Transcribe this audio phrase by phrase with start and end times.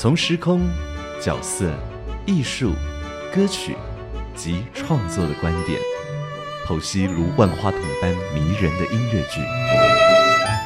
[0.00, 0.60] 从时空、
[1.20, 1.74] 角色、
[2.24, 2.70] 艺术、
[3.34, 3.74] 歌曲
[4.32, 5.76] 及创作的观点，
[6.68, 9.40] 剖析如万花筒般迷人的音乐剧，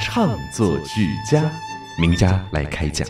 [0.03, 1.51] 唱作俱佳，
[1.99, 3.09] 名家来开讲。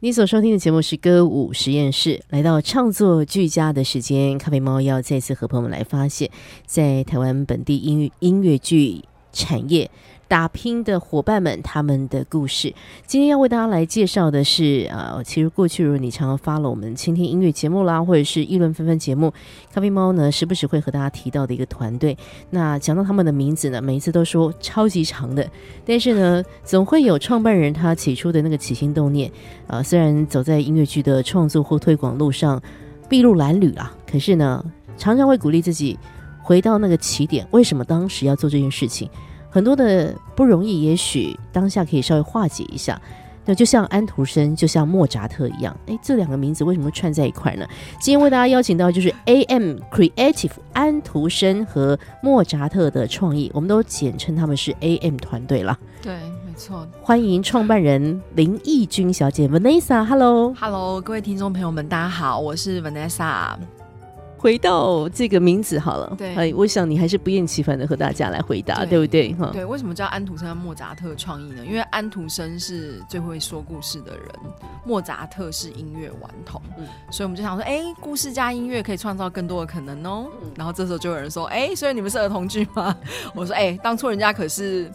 [0.00, 6.30] 你所收听的节目是歌舞实验室，来到唱作俱佳的时间，咖啡猫要再次和朋友们来发现，
[6.66, 9.90] 在台湾本地音音乐剧产业。
[10.28, 12.74] 打拼的伙伴们，他们的故事。
[13.06, 19.32] 今天要为大家来介绍的是，呃，其实过去如果你常常发了我们倾听音乐节目啦，或者是议论纷纷节目，
[19.72, 22.16] 咖啡猫呢时不时会和大家提到的一个团队。
[22.50, 25.48] 那讲到他们的名字呢，每一次都说超级长的，
[25.84, 29.30] 但是呢，总会有创办人他起初的那个起心动念。
[29.68, 32.60] 啊，虽然走在音乐剧的创作或推广路上
[33.08, 34.64] 筚路蓝缕啦，可是呢，
[34.96, 35.96] 常常会鼓励自己
[36.42, 37.46] 回到那个起点。
[37.52, 39.08] 为什么当时要做这件事情？
[39.56, 43.00] 很多的不容易，也许当下可以稍微化解一下。
[43.46, 47.66] 那就像安徒生，就像莫扎特一样，哎，这两个名字为什么串在一块呢？
[47.98, 49.78] 今天为大家邀请到就是 A.M.
[49.90, 55.16] Creative 安徒生和莫扎特的创意，我们都简称他们是 A.M.
[55.16, 55.78] 团队了。
[56.02, 56.12] 对，
[56.44, 56.86] 没错。
[57.00, 63.54] 欢迎创办人林义君小姐 Vanessa，Hello，Hello，各位听众朋友们，大家好，我是 Vanessa。
[64.46, 69.34] 回到这个名字好了，对，哎，我想你还是不厌其烦的和大家来回答，对不对？
[69.34, 71.66] 哈，对，为什么叫安徒生和莫扎特创意呢？
[71.66, 74.28] 因为安徒生是最会说故事的人，
[74.84, 80.28] 莫扎特是音乐顽童，嗯，所以我们就想说，哎，故事加音乐可以创造更多的可能哦。
[80.54, 82.96] 然后这时候就有人说，哎，所以你们是儿童剧吗？
[83.34, 84.88] 我说，哎，当初人家可是。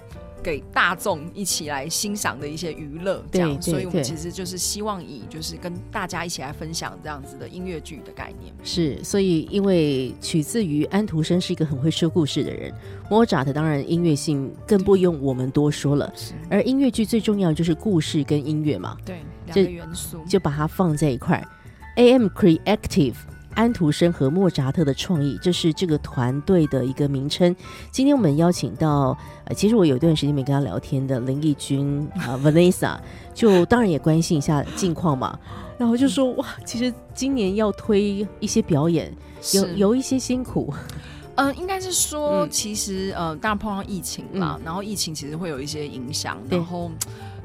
[0.43, 8.53] 给大众一起来欣赏的一些娱乐，这样，所以我们其实就是希望以就是跟大家一起来分享这样子的音乐剧的概念。
[8.63, 12.73] 是，所以因为取自于安徒生是一个很会说故事的人，
[13.09, 16.11] 莫扎特当然音乐性更不用我们多说了。
[16.49, 21.43] 而音乐剧最重要的就是故事跟音乐嘛，对，两个元素就把它放在一块。
[21.97, 22.27] A.M.
[22.27, 23.15] Creative。
[23.53, 27.55] 安徒生和莫扎特的创意，这是这个团队的一个名称。
[27.91, 32.97] 今天我们邀请到，呃，其实我有一段时间没跟他聊天的林义君 啊，Vanessa，
[33.33, 35.37] 就当然也关心一下近况嘛。
[35.77, 39.11] 然后就说哇，其实今年要推一些表演，
[39.53, 40.73] 有有一些辛苦。
[41.35, 46.91] 嗯， 应该是说，其实呃，当然碰到疫情嘛，然后疫情其实会有一些影响，然后。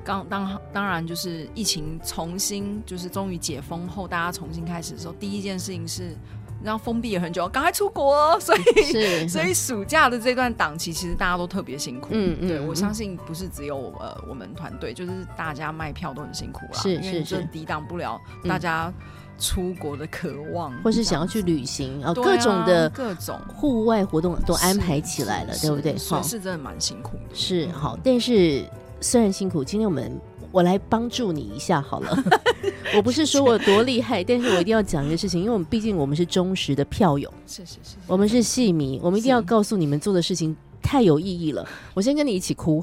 [0.06, 6.16] 刚当当然就是疫情重新就是终于解封后，大家重新开始的时候，第一件事情是
[6.62, 8.38] 让封闭了很久，赶快出国。
[8.38, 12.10] 所以所以暑假的这段档期，其实大家都特别辛苦。
[12.12, 16.80] 嗯嗯，对我相信不是只有我呃我们团队，就是大家卖票都很辛苦啦。
[16.80, 18.92] 是是是，抵挡不了大家
[19.40, 25.96] 出国的渴望，或是想要去旅行啊，各种的各种户外活动都安排起来了，对不对？
[26.08, 27.34] 好，是真的蛮辛苦的。
[27.34, 28.64] 是好，但是。
[29.00, 30.20] 虽然辛苦，今天我们
[30.50, 32.24] 我来帮助你一下好了。
[32.96, 41.66] 我不是说我多厉害，但是我一定要讲一个事情，因为我们毕竟我们是忠实的票友，是是是，我们是戏迷，我们一定要告诉你们做的事情太有意义了。
[41.94, 42.82] 我先跟你一起哭，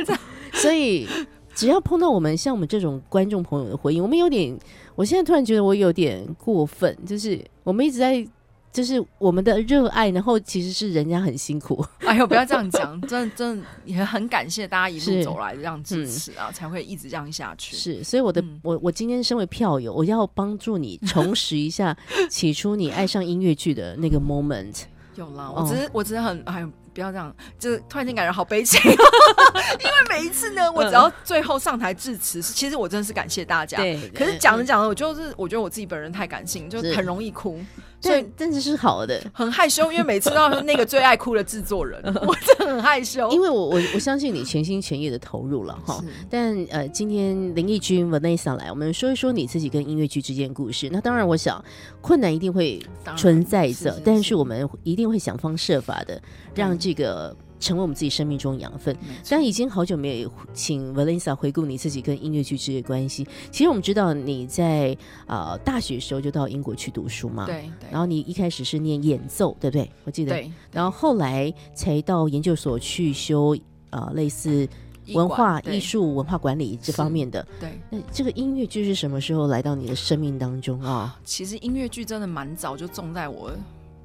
[0.54, 1.08] 所以
[1.54, 4.56] 只要碰到我们像我们这种观众朋友的回应，我们有点，
[4.94, 8.26] 我现在突然觉得我有点过分，就是我们一直在。
[8.72, 11.84] 就是我们的热爱，然后其实是人家很辛苦。
[12.06, 17.74] 哎呦，不要这样讲，真的真的也很感谢大家一路走来这样支持啊，才会一直这样下去。
[17.74, 21.96] 是，所以我的我我今天身为票友，我要帮助你重拾一下
[22.28, 24.82] 起初你爱上音乐剧的那个 moment。
[25.14, 26.66] 有啦，我只是我只是很哎，
[26.96, 28.80] 不要这样，就突然间感觉好悲情。
[28.90, 33.76] 因为每一次呢，我只要最后上台致辞，其实我真的是感谢大家。
[33.76, 37.60] 对，可是讲着讲着，我就是我觉得我自己本人太感性，就很容易哭。
[37.98, 43.28] 所以真的是好的，很害羞，因为每次到那个最爱哭的制作人， 我真的很害羞。
[43.30, 46.02] 因为我我我相信你全心全意的投入了哈。
[46.30, 50.88] 但呃，今天林奕君 Vanessa 来，我们说一说你自己跟音乐剧之间故事。
[50.92, 51.62] 那当然，我想
[52.00, 52.80] 困难一定会
[53.16, 56.20] 存在着，但是我们一定会想方设法的
[56.56, 57.36] 让这个。
[57.58, 58.94] 成为我们自己生命中养分，
[59.26, 63.26] 但已经好久没有请 Valensa 回顾你自己跟音乐剧之间的关系。
[63.50, 64.94] 其实我们知道你在
[65.26, 67.64] 呃大学时候就到英国去读书嘛，对。
[67.90, 69.90] 然后你一开始是念演奏，对不对？
[70.04, 70.32] 我记得。
[70.32, 70.52] 对。
[70.70, 73.56] 然后后来才到研究所去修
[73.88, 74.68] 啊类似
[75.14, 77.44] 文化艺术、文化管理这方面的。
[77.58, 77.80] 对。
[77.88, 81.18] 那这个音乐剧是什么时候来到你的生命当中啊？
[81.24, 83.50] 其实音乐剧真的蛮早就种在我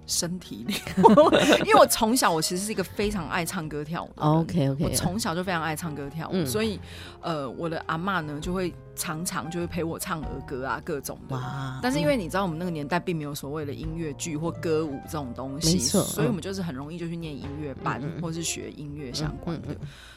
[0.08, 0.74] 身体里，
[1.66, 4.32] 因为我从小我其实是一个非常爱唱歌跳舞的人。
[4.32, 6.80] OK 我从小就非常爱唱歌跳舞，嗯所以
[7.22, 11.36] 呃，我的阿嬷呢就会常常就会陪我唱儿歌啊，各种的。
[11.36, 11.80] 哇！
[11.82, 19.70] 但是因为你知道，我们那个年代并没有所谓的音乐剧或歌舞这种东西，所以嗯我们就是很容易就去念音乐班，或是学音乐相关的。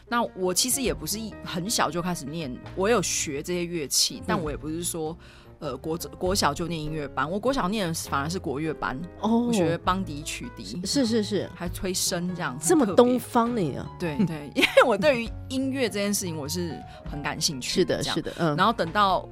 [0.09, 5.17] 那我其实也不是一很小就开始念，我有学这些乐器，但嗯我也不是说。
[5.65, 13.87] 呃，国国小就念音乐班，我国小念的反而是国乐班，哦我，学邦迪、曲笛，是是是，还吹笙这样，这么东方的呀？
[13.99, 16.79] 对对， 因为我对于音乐这件事情我是
[17.11, 19.27] 很感兴趣，是的，是的，嗯，然后等到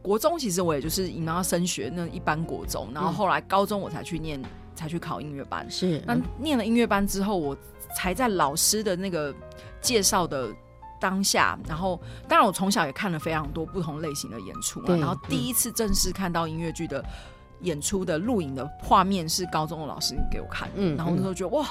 [0.00, 4.40] 国中，其实我也就是你们要升学那一般国中，然后后来高中我才去念，
[4.76, 5.68] 才去考音乐班。
[5.68, 7.56] 是那念了音乐班之后，我
[7.96, 9.34] 才在老师的那个
[9.80, 10.48] 介绍的
[11.02, 17.04] 当下，然后当然我从小也看了非常多不同类型的演出嘛，然后第一次正式看到音乐剧的。
[17.62, 21.66] 演出的录影的画面是高中的老师给我看，嗯然后那时候觉得哇，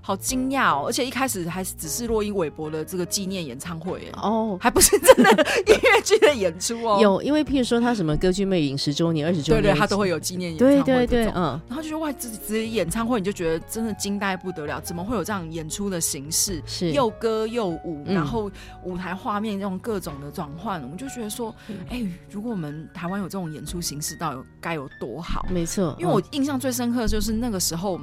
[0.00, 0.84] 好惊讶哦！
[0.86, 4.58] 而且一开始还只是洛伊韦伯的这个纪念演唱会，哎，哦。
[4.60, 5.30] 还不是真的
[5.66, 6.98] 音乐剧的演出哦。
[7.02, 16.62] 有，因为譬如说他什么歌剧魅影十周年、二十周年，对对，他都会有纪念演唱会对对对嗯，然后就觉得哇，自己直接演唱会，你就觉得真的惊呆不得了，怎么会有这样演出的形式？
[16.66, 18.50] 是又歌又舞，嗯然后
[18.82, 25.35] 舞台画面这种各种的转换，我们就觉得说，嗯哎、如果我们台湾有这种演出形式，到底有该有多好？
[25.48, 28.00] 没错，因为我嗯印象最深刻的就是那个时候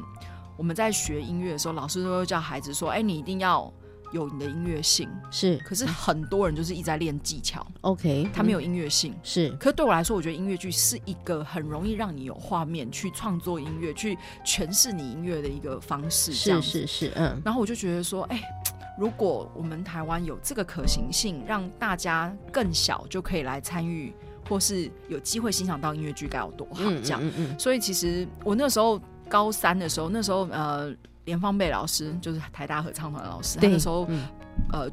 [0.57, 3.71] 我们在学音乐的时候，老师都会叫孩子说，哎、你一定要
[4.11, 5.09] 有你的音乐性。
[5.31, 9.15] 是可是很多人就是一直在练技巧，OK，他没有嗯音乐性。
[9.23, 16.31] 是可是对我来说，我觉得音乐剧是一个很容易让你有画面去创作音乐、去诠释你音乐的一个方式。
[16.31, 18.39] 是是是，嗯，然后我就觉得说，哎、
[18.99, 24.13] 如果我们台湾有这个可行性，让大家更小就可以来参与，
[24.47, 26.81] 或是有机会欣赏到音乐剧，该有多好？
[26.83, 27.19] 嗯这样。
[27.23, 28.99] 嗯嗯所以其实我那时候
[29.29, 30.93] 高三的时候，那时候呃，
[31.25, 34.23] 连芳贝老师就是台大合唱团的老师，他对那时候嗯
[34.71, 34.89] 呃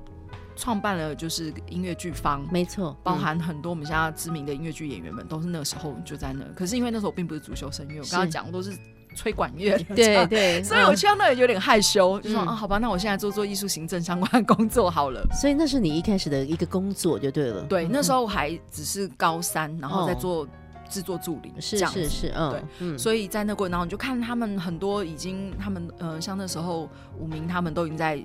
[0.56, 2.47] 创办了就是音乐剧方。
[2.52, 6.44] 没错，包嗯含很多我们现在知名的音乐剧演员们，都是那时候就在那。
[6.55, 8.76] 可是因为那时候我并不是主修声乐，我刚刚是讲我都是
[9.20, 9.76] 吹管乐。
[9.94, 10.96] 对对，所以我嗯。
[10.96, 12.49] 去到那里有点害羞，就说嗯。
[12.49, 15.22] 啊，好吧，那我现在做做艺术行政相关的工作好了。
[15.38, 20.17] 所以那是你一开始的一个工作就对了，对，嗯那时候还只是高三，然后再哦。
[20.19, 20.49] 做
[20.88, 26.88] 制作助理，是是是，嗯对，嗯，所以在那过程当中，你就看他们很多已经，他们呃，像那时候
[27.19, 28.25] 武明他们都已经在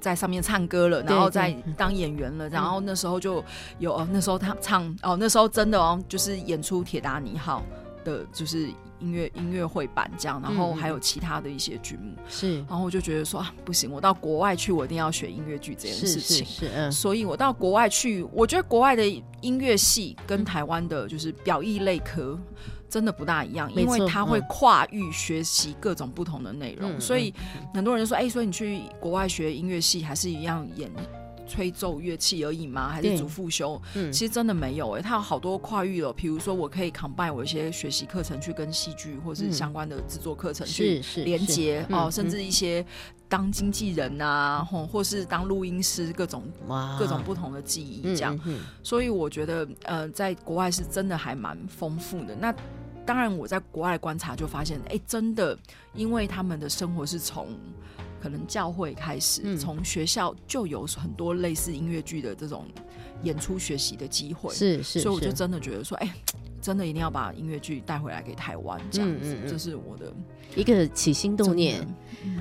[0.00, 3.44] 在上面唱歌了，然后在当演员了，然后那时候就
[3.78, 7.62] 有，哦，那时候他唱哦，那时候真的哦，就是演出《铁达尼号》
[8.06, 8.70] 的，就是
[9.00, 12.58] 音乐音乐会版这样，然后还有其他的一些剧目，是。
[12.60, 16.44] 然后我就觉得说啊，不行，我到国外去，我一定要学音乐剧这件事情。
[16.46, 19.06] 是是，嗯，所以我到国外去，我觉得国外的
[19.40, 22.38] 音乐系跟台湾的就是表艺类科
[22.88, 27.34] 真的不大一样，因为它会嗯跨域学习各种不同的内容，嗯所以
[27.74, 30.90] 很多人就说，哎、所以你去国外学音乐系还是一样演。
[31.46, 32.88] 吹奏乐器而已吗？
[32.88, 33.80] 还是主副修？
[33.94, 36.12] 嗯其实真的没有哎、它有好多跨域了。
[36.12, 42.84] 比如说，我可以 combine 我一些学习课程去跟戏剧或是嗯相关的制作课程去连接哦，甚嗯至一些
[43.28, 46.44] 当经纪人啊，或或是当录音师，各种，
[46.98, 48.34] 各种不同的记忆这样。
[48.44, 52.34] 嗯，嗯所以我觉得，呃，在国外是真的还蛮丰富的。
[52.34, 52.54] 那
[53.04, 55.56] 当然，我在国外的观察就发现，哎，真的，
[55.94, 57.48] 因为他们的生活是从
[58.20, 59.56] 可能教会开始，嗯。
[59.56, 62.64] 从学校就有很多类似音乐剧的这种
[63.22, 64.52] 演出学习的机会。
[64.52, 66.14] 嗯是是，所以我就真的觉得说，哎，
[66.60, 69.08] 真的一定要把音乐剧带回来给台湾，这样。
[69.20, 69.48] 子，嗯嗯嗯。
[69.48, 70.12] 这是我的
[70.54, 71.86] 一个起心动念。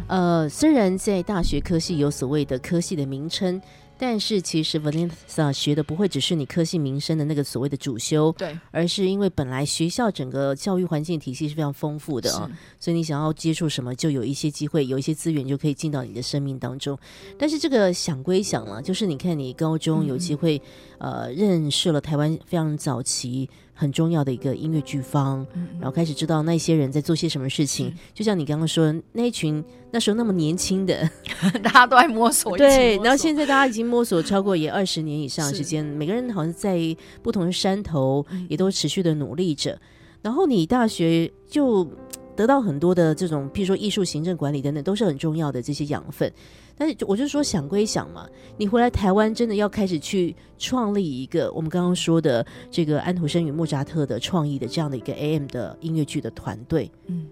[0.08, 3.62] 呃，虽然在大学科系有所谓的科系的名称，
[3.98, 12.50] 但是其实 Vanessa 学的不会只是你科系名声的那个所谓的主修，对而是因为本来学校整个教育环境体系是非常丰富的啊、
[12.80, 16.98] 所以你想要接触什么，就有一些机会，有一些资源就可以进到你的生命当中。
[17.38, 20.62] 但是这个想归想了，就是你看你高中有机会，
[20.98, 27.90] 呃，认识了台湾非常早期很重要的一个音乐剧方，嗯然后开始知道那些人在做些什么事情。
[27.90, 27.94] 是。
[28.14, 31.08] 就像你刚刚说，那一群那时候那么年轻的，
[31.62, 36.80] 大家都在摸索， 对，然后现在大家已经摸索超过也二十年以上的时间，每个人好像在
[37.22, 38.48] 不同的山头嗯。
[38.50, 39.78] 也都持续的努力着。
[40.22, 41.88] 然后你大学就
[42.36, 46.32] 得到很多的这种，譬如说艺术行政管理等等，都是很重要的这些养分。
[46.78, 48.28] 但是我就说想归想嘛，
[48.58, 57.28] 你回来台湾真的要开始去创立一个我们刚刚说的这个安徒生与莫扎特的创意的这样的一个 AM 的音乐剧的团队，嗯。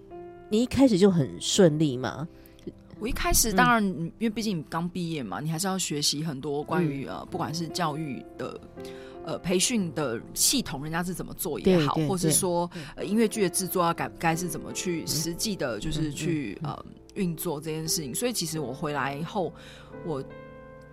[0.49, 2.27] 你一开始就很顺利嘛？
[2.99, 9.12] 我一开始当然，因为毕竟你刚毕业嘛，你还是要学习很多关于呃，不管是教育的呃
[9.43, 18.13] 培训的系统，人家是怎么做也好，或是说呃音乐剧的制作要该该是怎么去实际的，就是去呃运作这件事情。
[18.13, 19.51] 所以其实我回来后，
[20.05, 20.23] 我。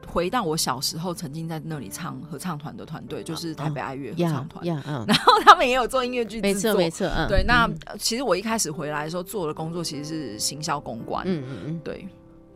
[0.08, 4.64] 回到我小时候曾经在那里唱合唱团的团队，就是台北爱乐合唱团。
[5.06, 7.28] 然后他们也有做音乐剧制作，没错，没错。
[7.28, 11.22] 对，那其实我一开始回来的时候做的工作其实是行销公关。
[11.28, 12.08] 嗯嗯嗯，对。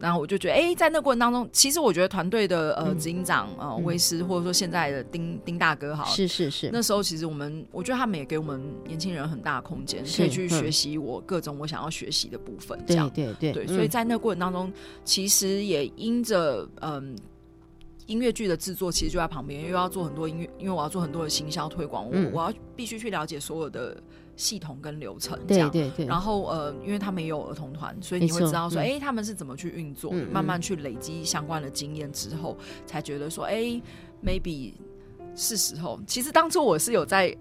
[0.04, 6.68] 然后我就觉得，哎，在那过程当中，其实我觉得团队的呃执行长呃威斯，或者说现在的丁丁大哥，好，是是是。
[6.70, 12.78] 那时候其实我们，我觉得他们也给我们年轻人很大的空间，可以去学习我各种我想要学习的部分。
[12.86, 14.70] 对对对对，所以在那过程当中，
[15.04, 17.16] 其实也因着嗯。
[18.06, 23.96] 音乐剧的制作其实就在旁边，又要做很多音乐，因为我要做很多的行销推广，我我要必须去了解所有的
[24.36, 25.70] 系统跟流程，这样。
[25.70, 26.06] 对对。
[26.06, 33.80] 然后呃，因为他们也有儿童团，所以你会知道说，哎，他们是怎么去运作，慢慢去累积相关的经验之后，才觉得说，哎
[34.24, 34.72] ，maybe
[35.34, 36.00] 是时候。
[36.06, 37.36] 其实当初我是有在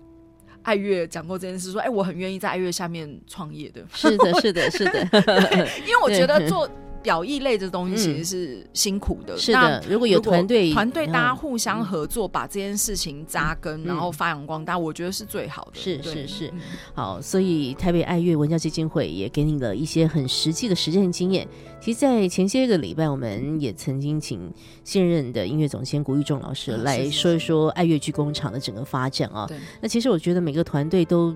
[0.62, 3.84] 爱乐讲过这件事，说，哎，我很愿意在爱乐下面创业的。
[3.94, 5.02] 是的，是的，是的。
[5.86, 6.70] 因为我觉得做。
[7.04, 9.84] 表意类的东西其实是辛苦的，是的。
[9.88, 15.80] 如果有团队，团队大家互相合作，把这件事情扎根，然后发扬光大，我觉得是最好的。
[15.80, 16.54] 是是是，
[16.96, 17.22] 好。
[17.22, 21.48] 所以台北爱乐文教基金会也给你了一些很实际的实践经验。
[21.80, 24.50] 其实，在前些个礼拜，我们也曾经请
[24.86, 29.50] 现任的音乐总监谷玉仲老师来说一说爱乐剧工厂的整个发展啊。
[29.82, 31.36] 那其实我觉得每个团队都。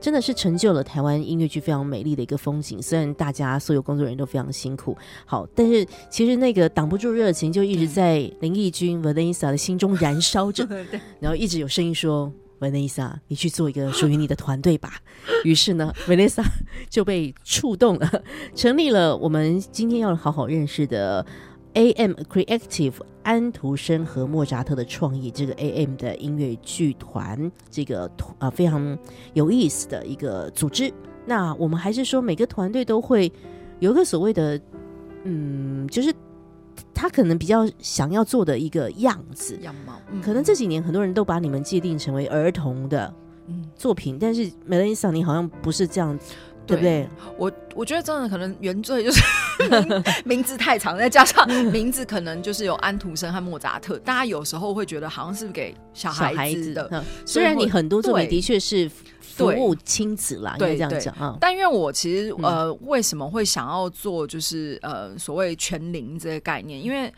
[0.00, 2.80] 真的是成就了台湾音乐剧非常美丽的一个风景。
[2.80, 10.66] 虽然大家所有工作人员都非常辛苦，好，但是其实那个挡不住热情，就一直在林义君 Vanessa 的心中燃烧着。
[11.20, 15.00] 然后一直有声音说：“Vanessa，你去做一个属于你的团队吧。”
[15.44, 16.44] 于是呢，Vanessa
[16.88, 18.22] 就被触动了，
[18.54, 21.24] 成立了我们今天要好好认识的。
[21.76, 22.12] A.M.
[22.30, 25.94] Creative 安徒生和莫扎特的创意，这个 A.M.
[25.96, 28.98] 的音乐剧团，这个啊非常
[29.34, 30.90] 有意思的一个组织。
[31.26, 33.30] 那我们还是说，每个团队都会
[33.80, 34.58] 有一个所谓的，
[35.24, 36.10] 嗯，就是
[36.94, 40.00] 他可能比较想要做的一个样子样貌。
[40.22, 43.12] 可能这几年很多人都把你们界定成为儿童的
[43.74, 46.32] 作品，但是梅兰妮你好像不是这样子。
[46.66, 47.08] 对不对？
[47.38, 49.22] 我我觉得真的可能原罪就是
[50.24, 57.04] 名字太长，再加上名字可能就是有安徒生和莫扎特，大家有时候会觉得好像是给小孩子的。
[57.24, 61.36] 虽然你很多作品的确是服务亲子啦，应该这样讲啊。
[61.40, 66.82] 但因为我其实呃，为什么会想要做就是呃所谓全龄这个概念？
[66.82, 67.12] 因为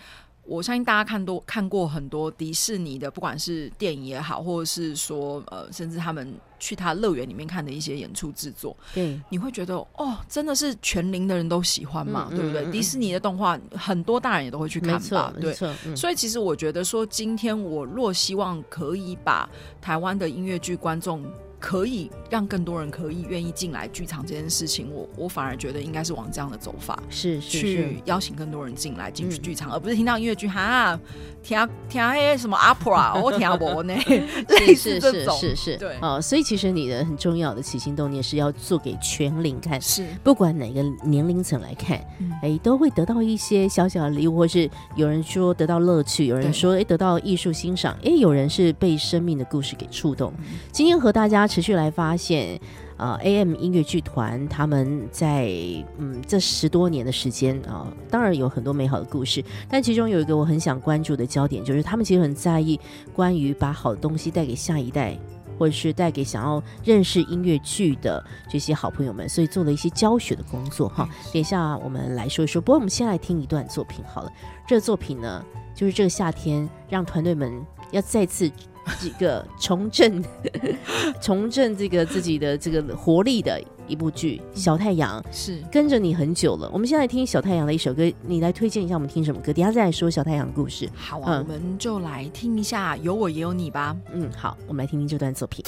[0.48, 12.64] 我相信大家看多看过很多迪士尼的，不管是电影也好，或者是说呃，甚至他们去他乐园里面看的一些演出制作，对，你会觉得哦，真的是全龄的人都喜欢嘛，对不对？
[12.72, 15.54] 迪士尼的动画很多大人也都会去看吧，对。
[15.94, 19.48] 所以其实我觉得说，今天我若希望可以把
[19.82, 21.22] 台湾的音乐剧观众。
[21.60, 30.98] 可以让更多人可以愿意进来剧场这件事情，我我反而觉得应该是往这样的走法，是去邀请更多人进来进去剧场，而不是听到音乐剧哈，
[31.42, 33.92] 听听那什么 opera，我 听不呢，
[34.48, 35.96] 是是是是是，对。
[36.00, 40.06] 哦，所以其实你的很重要的起心动念是要做给全龄看，是。
[40.22, 41.98] 不管哪个年龄层来看，
[42.40, 50.32] 哎，都会得到一些小小的礼物，或是有人说得到乐趣，有人说哎得到艺术欣赏，哎，有人是被生命的故事给触动。
[50.70, 51.47] 今天和大家。
[51.48, 52.60] 持续来发现，
[52.98, 53.54] 呃，A.M.
[53.54, 55.48] 音乐剧团他们在
[55.96, 62.78] 嗯这十多年的时间啊，当然有很多美好的故事，但其中有一个我很想关注的焦点，就是他们其实很在意
[63.14, 65.16] 关于把好东西带给下一代，
[65.58, 71.08] 或者是带给想要认识音乐剧的这些好朋友们，所以做了一些教学的工作哈。
[71.32, 74.32] 等一下我们来说一说，不过我们先来听一段作品好了。
[74.66, 78.50] 这个作品呢，就是这个夏天让团队们要再次。
[78.98, 80.22] 几个重振、
[81.20, 86.70] 重振这个自己的这个活力的一部剧《小太阳》，是跟着你很久了。
[86.72, 89.52] 我们现在听《小太阳》的一首歌，你来推荐一下我们听什么歌？
[89.52, 90.88] 等下再来说《小太阳》的故事。
[90.94, 93.96] 好啊，我们就来听一下《有我也有你》吧。
[94.12, 95.64] 嗯，好，我们来听听这段作品。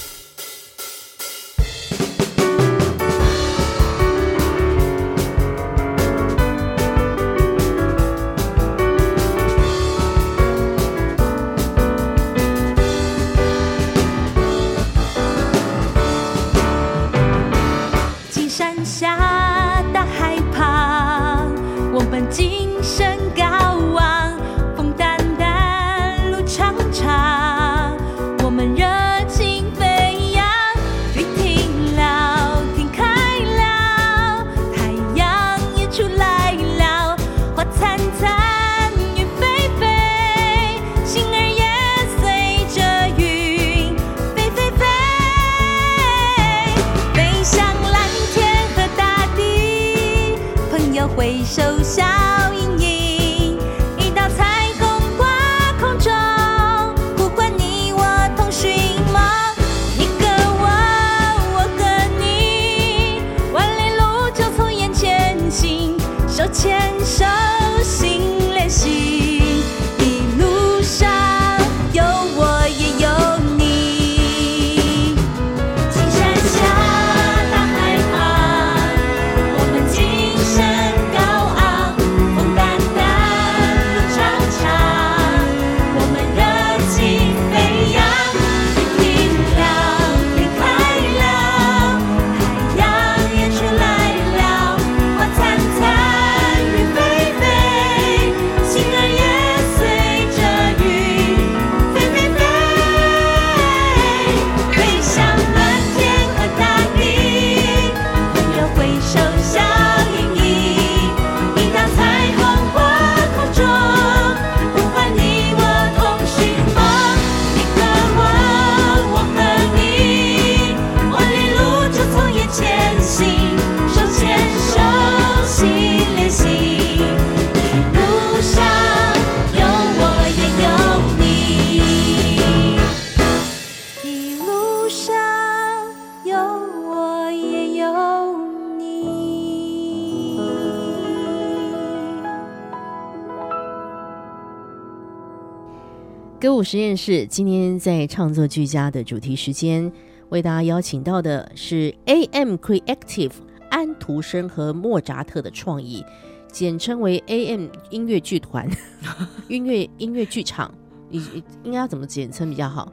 [146.61, 149.91] 舞实验室今天在创作俱佳的主题时间，
[150.29, 153.33] 为大家邀请到的是 AM Creative
[153.71, 156.05] 安徒生和莫扎特的创意，
[156.53, 158.69] 简称为 AM 音乐剧团、
[159.49, 160.71] 音乐音乐剧场。
[161.09, 162.93] 你你应该要怎么简称比较好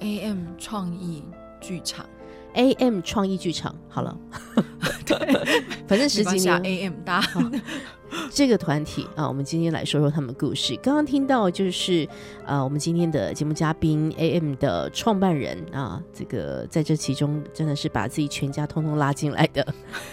[0.00, 1.22] ？AM 创意
[1.60, 2.04] 剧场
[2.54, 4.18] ，AM 创意剧场，好了，
[5.06, 5.16] 对
[5.86, 7.28] 反正十几没关系啊年，AM 大家
[8.30, 10.76] 这个团体啊，我们今天来说说他们的故事。
[10.82, 12.08] 刚刚听到就是
[12.44, 19.66] 呃，我们今天的节目嘉宾 AM 的创办人啊，这个在这其中真的是把自己全家通通拉进来的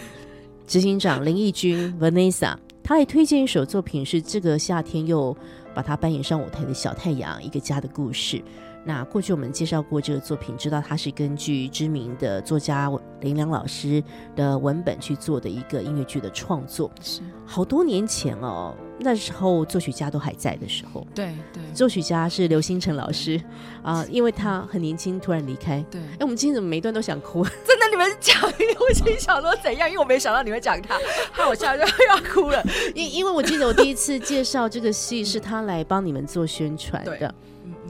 [0.66, 5.36] 执行长林义君 Vanessa，他来推荐一首作品是这个夏天又
[5.74, 8.42] 把它扮演上舞台的小太阳，一个家的故事。
[8.84, 14.02] 那过去我们介绍过这个作品，知道它是根据知名的作家林良老师
[14.36, 16.90] 的文本去做的一个音乐剧的创作。
[17.00, 23.40] 是好多年前哦，那时候作曲家都还在的时候，对对作曲家是刘星辰老师
[23.82, 25.84] 啊、因为他很年轻突然离开。
[25.90, 27.42] 对，哎，我们今天怎么每一段都想哭？
[27.66, 29.88] 真的你们讲， 我心想说怎样？
[29.88, 30.98] 因为我没想到你会讲他，
[31.32, 32.62] 害我现在就 要哭了。
[32.94, 37.34] 因因为我记得我第一次介绍这个戏是他来帮你们做宣传对的。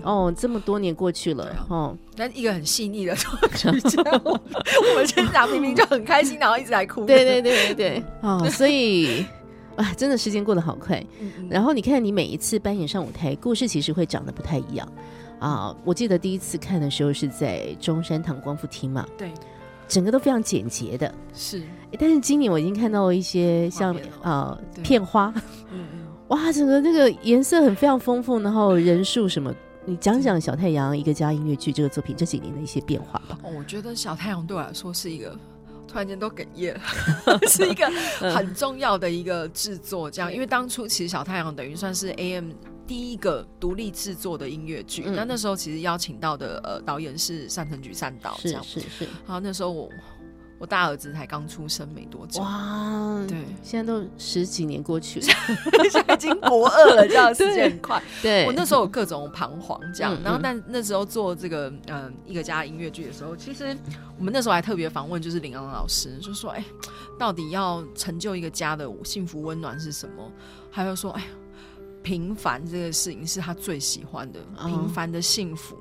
[0.04, 7.04] 哦，这么多年过去了对啊哦，那一个很细腻的作曲家，我我们现场明明就很开心，然后一直在哭。
[7.06, 9.24] 对对对对对，哦，所以
[9.76, 11.02] 啊，真的时间过得好快。
[11.20, 14.86] 嗯，嗯然后你看，你每一次扮演上舞台，故事其实会长得不太一样
[15.38, 15.74] 啊。
[15.84, 19.32] 我记得第一次看的时候是在中山堂光复厅嘛，对
[19.88, 21.12] 整个都非常简洁的。
[21.32, 21.62] 是，
[21.98, 25.32] 但是今年我已经看到一些像画面了呃片花，
[25.72, 26.00] 嗯嗯。
[26.28, 29.54] 哇，整个那个颜色很非常丰富，然后人数什么，
[29.86, 33.38] 你讲讲小太阳一个家音乐剧这个作品这几年的一些变化吧。
[33.42, 35.36] 哦，我觉得小太阳对我来说是一个。
[35.86, 36.80] 突然间都哽咽了，
[37.46, 37.86] 是一个
[38.34, 42.50] 很重要的一个制作，这样，因为当初其实小太阳等于算是 AM
[42.84, 49.88] 第一个独立制作的音乐剧，嗯那那时候其实邀请到的呃导演是单成菊三岛，这样，是是是，然后那时候我
[50.58, 55.26] 我大儿子才刚出生没多久，哇，对，现在都十几年过去了，
[55.90, 58.02] 现在已经国二了，这样时间很快。
[58.22, 63.76] 对，我那时候有各种彷徨，这样嗯，然后嗯但那时候做这个嗯、呃一个家音乐剧的时候，其实
[64.16, 66.64] 我们那时候还特别访问就是林昂老师，就说哎，
[67.18, 70.30] 到底要成就一个家的幸福温暖是什么？
[70.70, 71.26] 还有说哎呀，
[72.02, 75.76] 平凡这个事情是他最喜欢的，哦平凡的幸福。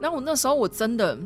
[0.00, 1.18] 那我那时候我真的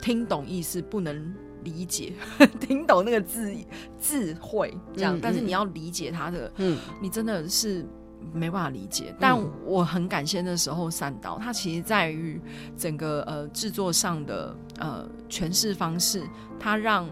[0.00, 1.34] 听懂意思，不能
[1.64, 2.12] 理解，
[2.60, 3.54] 听懂那个字
[4.00, 5.46] 智慧这样，嗯但是嗯。
[5.46, 6.78] 你要理解他的嗯。
[7.00, 7.84] 你真的是
[8.32, 9.14] 没办法理解。
[9.20, 12.40] 但嗯我很感谢那时候三岛，他其实在于
[12.76, 16.22] 整个呃制作上的呃诠释方式，
[16.58, 17.08] 他让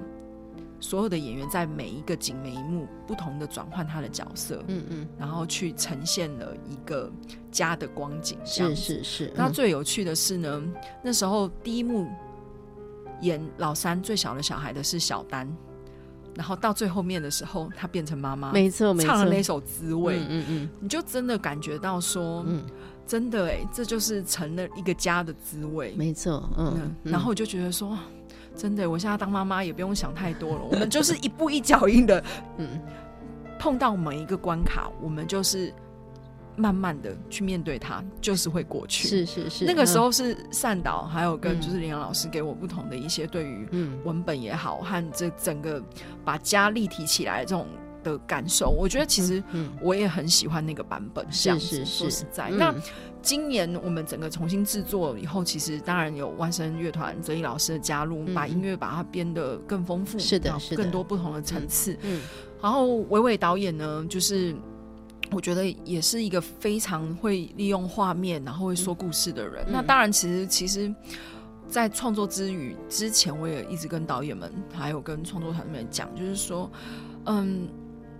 [0.81, 7.11] 所有的演员在每一个景每一幕不同的转换他的角色，嗯嗯，然后去呈现了一个
[7.51, 8.39] 家的光景。
[8.45, 10.63] 是是是，那嗯最有趣的是呢，
[11.03, 12.07] 那时候第一幕
[13.21, 15.49] 演老三最小的小孩的是小丹，
[16.35, 22.65] 然后到最后面的时候，她变成妈妈，没错没错，唱了那首《滋味》嗯嗯你就真的感觉到说，嗯。
[23.07, 25.95] 真的哎，这就是成了一个家的滋味。
[25.97, 25.99] 嗯，。
[25.99, 27.11] 没错，嗯嗯，，嗯。
[27.11, 27.97] 然后我就觉得说，
[28.55, 32.23] 真的，我现在当妈妈也不用想太多了，我们就是一步一脚印的
[32.59, 32.79] 嗯。
[33.59, 35.73] 碰到每一个关卡，我们就是
[36.59, 39.07] 慢慢的去面对它，就是会过去。
[39.07, 41.61] 是是是，那个时嗯候是善导，还有跟嗯。
[41.61, 43.97] 就是林阳老师给我不同的一些对于嗯。
[44.05, 45.81] 文本也好，和这整个
[46.25, 47.67] 把家立体起来这种
[48.03, 51.25] 的感受，我觉得其实嗯我也很喜欢那个版本。
[51.27, 51.99] 这是样子是是。
[51.99, 52.59] 说实在，嗯。
[52.59, 52.75] 那
[53.23, 61.97] 今年我们整个重新制作以后，其实当然有万声乐团泽一老师的加入，嗯把音乐把它编得更丰富，是的更多不同的层次。
[62.03, 62.21] 嗯
[62.61, 64.53] 然后伟伟导演呢，就是
[65.31, 69.65] 我觉得也是一个非常会利用画面，然后会说故事的人。
[69.67, 70.95] 嗯那当然，其实其实，
[71.69, 76.71] 在创作之余之前，我也一直跟导演们还有跟创作团队们讲，就是说，
[77.27, 77.69] 嗯。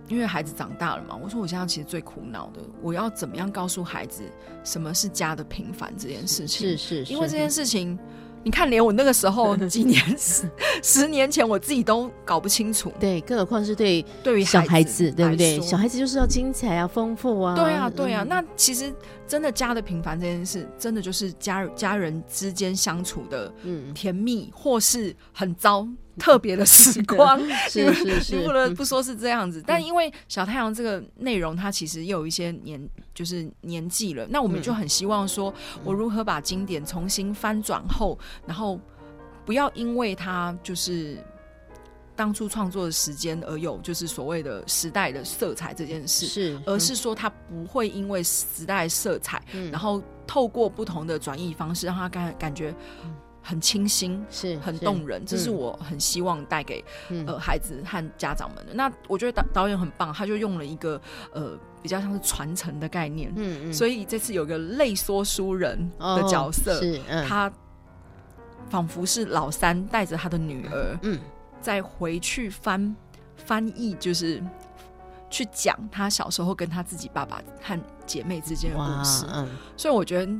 [0.07, 4.23] 因为孩子长大了嘛，我说我现在其实最苦恼的，我要怎么样告诉孩子
[4.63, 6.69] 什么是家的平凡这件事情？
[6.69, 7.95] 是是，是因为这件事情，
[8.43, 10.49] 你看，连我那个时候 几年十
[10.81, 12.91] 十年前，我自己都搞不清楚。
[12.99, 15.59] 对，更何况是对对于小孩子子，对不对？
[15.61, 17.55] 小孩子就是要精彩啊，丰富啊。
[17.55, 18.23] 对啊，对啊。
[18.23, 18.93] 嗯那其实
[19.27, 25.87] 真的家的平凡这件事，真的就是家家人之间相处的嗯，甜蜜，或是很糟
[26.19, 27.39] 特别的时光。
[27.69, 34.27] 是是是，你不能嗯不说是这样子，但因为小太阳这个内容，它其实也有一些年，就是年纪了。
[34.29, 35.53] 那我们嗯就很希望说，
[35.83, 38.79] 我如何把经典重新翻转后，然后
[39.45, 41.17] 不要因为它就是
[42.15, 52.75] 当初创作的时间而有就是所谓的时代的色彩这件事，是，而是说它不会因为时代色彩，嗯然后透过不同的转译方式，让它感感觉
[53.49, 54.23] 很清新。
[54.29, 58.73] 是是很动人，这是嗯我很希望带给嗯呃孩子和家长们的。
[58.73, 61.01] 那我觉得导导演很棒，他就用了一个
[61.33, 67.51] 呃比较像是传承的概念，嗯嗯所以这次有个类说书人的角色，哦是嗯他
[68.69, 71.19] 仿佛是老三带着他的女儿，嗯
[71.59, 72.95] 再回去翻
[73.35, 74.41] 翻译，就是
[75.29, 79.25] 去讲他小时候跟他自己爸爸和姐妹之间的故事。
[79.33, 80.31] 嗯所以我觉得，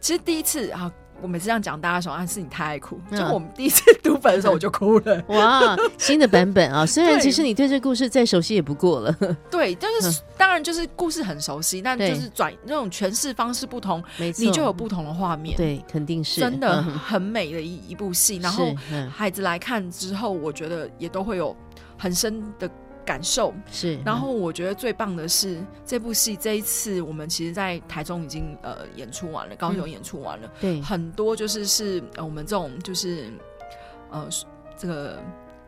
[0.00, 0.90] 其实第一次啊，
[1.22, 3.00] 我每次这样讲，大家说啊，是你太爱哭。
[3.10, 5.22] 嗯就我们第一次读本的时候，我就哭了。
[5.28, 6.84] 哇，新的版本啊！
[6.86, 9.12] 虽然其实你对这故事再熟悉也不过了，
[9.50, 18.36] 对，但是、当然就是故事很熟悉，但就是转那种诠释方式不同，你就有不同的画面。，对，肯定是真的嗯很美的一一部戏。
[18.36, 18.74] 然后
[19.10, 21.56] 孩子来看之后，我觉得也都会有
[21.96, 22.68] 很深的
[23.04, 23.54] 感受。
[23.70, 33.26] 是，然后我觉得最棒的是这部戏这一次我们其实，在台中已经呃演出完了，高雄演出完了，对很多就是是呃我们这种就是
[34.10, 34.28] 呃
[34.76, 35.18] 这个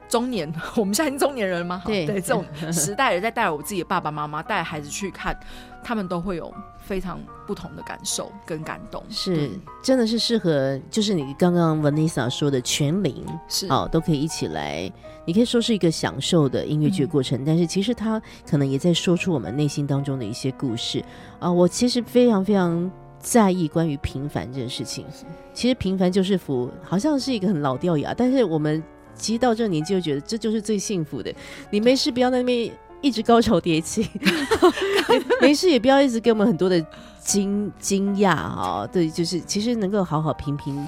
[0.08, 1.80] 中年，我们现在已经中年人了吗？
[1.84, 5.38] 好对对，这种 时代的在带我自己的爸爸妈妈带孩子去看，
[5.82, 6.52] 他们都会有
[6.86, 9.02] 非常不同的感受跟感动。
[9.10, 9.50] 是
[9.82, 14.90] 真的是适合，就是你刚刚 Vanessa 说的全龄是哦，都可以一起来。
[15.26, 21.04] 你可以说是一个享受的音乐剧过程，但是其实它可能也在说出我们内心当中的一些故事
[21.40, 25.04] 啊、我其实非常非常在意关于平凡这件事情。
[25.52, 28.80] 其实平凡就是福，好像是一个很老掉牙，但是我们
[29.16, 31.34] 其实到这个年纪就觉得这就是最幸福的。
[31.70, 34.08] 你没事不要在那边一直高潮迭起，
[35.40, 36.84] 没事也不要一直给我们很多的
[37.20, 40.86] 惊惊讶啊，对，就是其实能够好好平平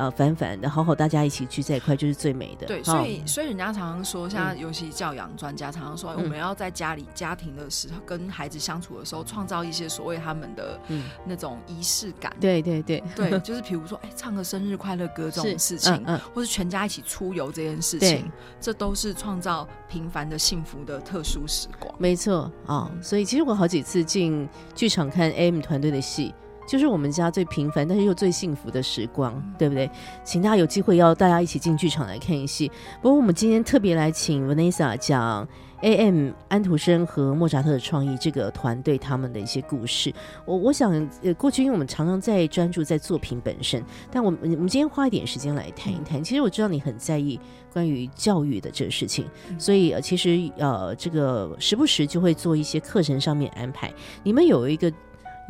[0.00, 2.66] 呃反反的，好好大家一起聚在一块，就是最美的。
[2.66, 12.34] 对，所以所以人家常常说，像尤其教养专家常常说，嗯我们要在家里家庭的时候跟孩子相处的时候，创造一些所谓他们的嗯那种仪式感。
[12.40, 21.94] 对对对，对， 就是比如说，哎，唱个生日快乐歌这种事情，嗯嗯或是全家一起出游这件事情，这都是创造平凡的幸福的特殊时光。
[21.98, 26.34] 没错啊、嗯所以其实我好几次进剧场看 AM 团队的戏。
[26.70, 29.90] 就是我们家最平凡，但是又最幸福的时光，嗯对不对？
[30.22, 32.70] 请大家有机会要大家一起进剧场来看一戏。
[33.02, 35.48] 不过我们今天特别来请 Vanessa 讲
[35.80, 40.14] AM 安徒生和莫扎特的创意这个团队他们的一些故事。
[40.44, 40.92] 我我想，
[41.24, 46.22] 呃，过去因为我们常常在专注在作品本身，但我们我们今天花一点时间来谈一谈。
[46.22, 47.40] 其实我知道你很在意
[47.72, 49.26] 关于教育的这个事情，
[49.58, 53.92] 所以呃，其实呃，这个时不时就会做一些课程上面安排。
[54.22, 54.92] 你们有一个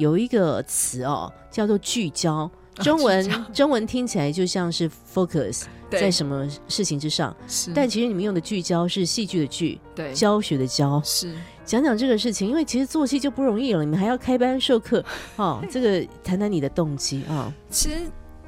[0.00, 2.50] 有一个词哦，叫做聚焦。
[2.76, 10.14] 中文、中文听起来就像是 focus 在什么事情之上，是，但其实你们用的聚焦是戏剧的剧，对。
[10.14, 11.00] 教学的教。
[11.04, 11.34] 是。
[11.62, 15.04] 讲讲这个事情，因为其实做戏就不容易了，你们还要开班授课，
[15.36, 17.96] 哦，这个谈谈你的动机啊、其实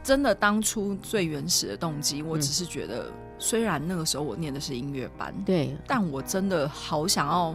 [0.02, 2.40] 真的当初最原始的动机，我嗯。
[2.40, 7.54] 只是觉得，虽然那个时候我念的是音乐班，对，但我真的好想要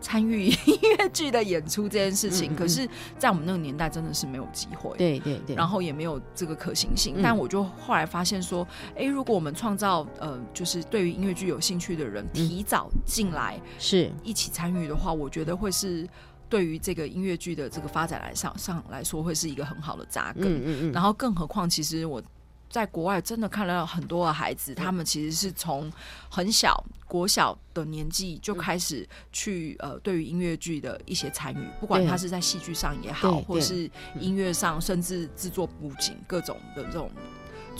[0.00, 2.52] 参与音乐剧的演出这件事情。
[2.52, 4.96] 嗯嗯嗯可是，在我们那个年代，真的是没有机会。。
[4.96, 16.08] 对对对，然后也没有这个可行性，嗯但我就后来发现说，哎，如果我们创造呃，就是对于音乐剧有兴趣的人嗯提早进来是一起参与的话，我觉得会是
[16.48, 20.44] 对于这个音乐剧的这个发展来上上来说，会是一个很好的扎根。
[20.44, 22.22] 嗯嗯嗯，然后，更何况，其实我
[22.68, 25.92] 在国外真的看到很多的孩子，他们其实是从
[26.28, 37.10] 很小国小的年纪就开始去呃，对于音乐剧的一些参与，不管他是在戏剧上也好或是音乐上，甚至制作布景各种的这种。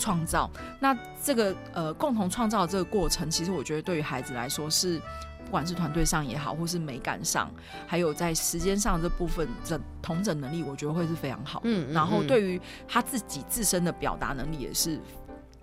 [0.01, 0.49] 创造，
[0.79, 4.97] 那这个呃共同创造这个过程，其实我觉得对于孩子来说是，
[5.49, 7.49] 不管是团队上也好，或是美感上，
[7.87, 11.65] 还有在时间上这部分整同整能力，我觉得会是非常好的。
[11.67, 14.99] 嗯嗯然后嗯对于他自己自身的表达能力，也是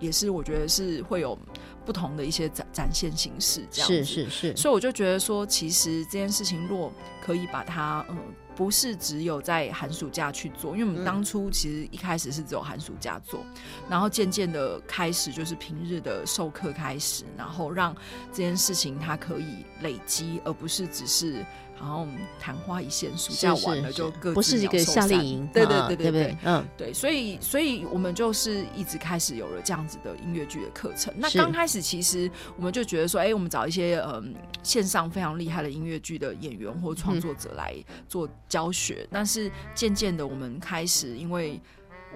[0.01, 1.39] 也是我觉得是会有
[1.85, 4.05] 不同的一些展展现形式，这样子。
[4.05, 6.93] 是是是，所以我就觉得说，其实这件事情若
[7.25, 8.19] 可以把它，嗯，
[8.57, 11.05] 不是只有在寒暑假去做，因为我们嗯。
[11.05, 13.45] 当初其实一开始是只有寒暑假做，
[13.89, 17.95] 然后渐渐的开始就是平日的授课开始，然后让
[18.33, 21.45] 这件事情它可以累积，而不是只是
[21.79, 22.09] 好像
[22.39, 26.37] 昙花一现，暑假完了就各自不是一个夏令营，对对啊对对对？
[26.45, 31.13] 嗯，对，所以所以我们就是一直开始有了这样子的音乐剧的课程。
[31.17, 37.75] 那是刚开始其实我们就觉得说，哎、我们找一些嗯线上非常厉害的音乐剧的演员或创作者来
[38.09, 39.07] 做教学。
[39.11, 41.61] 但是渐渐的，我们开始因为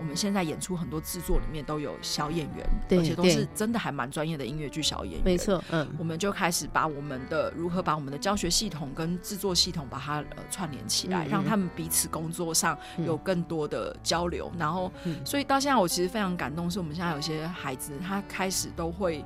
[0.01, 5.23] 我们现在演出很多制作里面都有小演员，而且都是真的还蛮专业的音乐剧小演员。
[5.23, 5.37] 没。
[5.37, 14.51] 错，嗯，我们就开始把我们的如何把我们的教学系统跟制作系统把它呃串联起来，嗯嗯让他们彼此工作上嗯有更多的交流。
[14.59, 19.25] 然后，嗯所以到现在我其实非常感动，是我们现在有些孩子他开始都会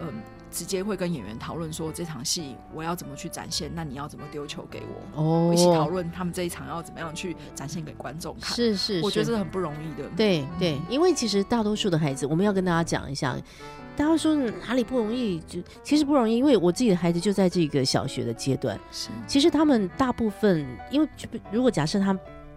[0.00, 0.12] 嗯。
[0.48, 4.80] 直接会跟演员讨论说这场戏我要怎么去展现，那你要怎么丢球给
[5.14, 5.22] 我？
[5.22, 8.56] 哦，一起讨论他们这一场要怎么样去展现给观众看。
[8.56, 10.08] 是是，是我觉得这很不容易的。
[10.16, 13.36] 对对，因为其实大多数的孩子，我们要跟大家讲一下，
[13.96, 14.34] 大家说
[14.66, 22.16] 哪里不容易，就其实不容易，因为我自己的孩子就在这个小学的阶段，是其实他们大部分，因为就如果假设他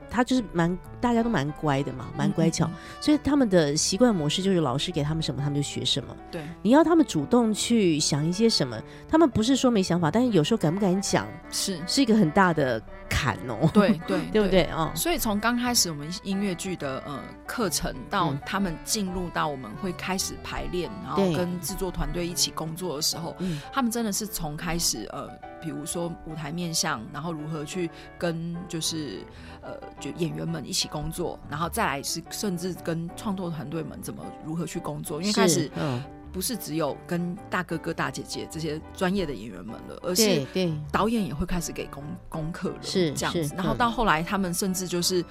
[0.10, 6.16] 他就是蛮大家都蛮乖的嘛，蛮乖巧，嗯所以他们的习惯模式就是老师给他们什么，他们就学什么。
[6.32, 13.70] 对，你要他们主动去想一些什么，他们不是说没想法，但是有时候敢不敢讲，是，是一个很大的坎哦。
[13.74, 14.64] 对 对对不对？
[14.72, 23.60] 哦，所以从刚开始我们音乐剧的呃课程到嗯他们进入到我们会开始排练，然后跟制作团队一起工作的时候，嗯。
[23.72, 25.30] 他们真的是从开始呃，
[25.62, 29.20] 比如说舞台面向，然后如何去跟就是
[29.62, 40.46] 呃就演员们一起工作，然后再来是甚至跟创作团队们怎么如何去工作，因为开始嗯，不是只有跟大哥哥大姐姐这些专业的演员们了，而是
[40.92, 43.56] 导演也会开始给功功课了，是是这样子。
[43.56, 43.78] 然后嗯。
[43.78, 45.24] 到后来，他们甚至就是。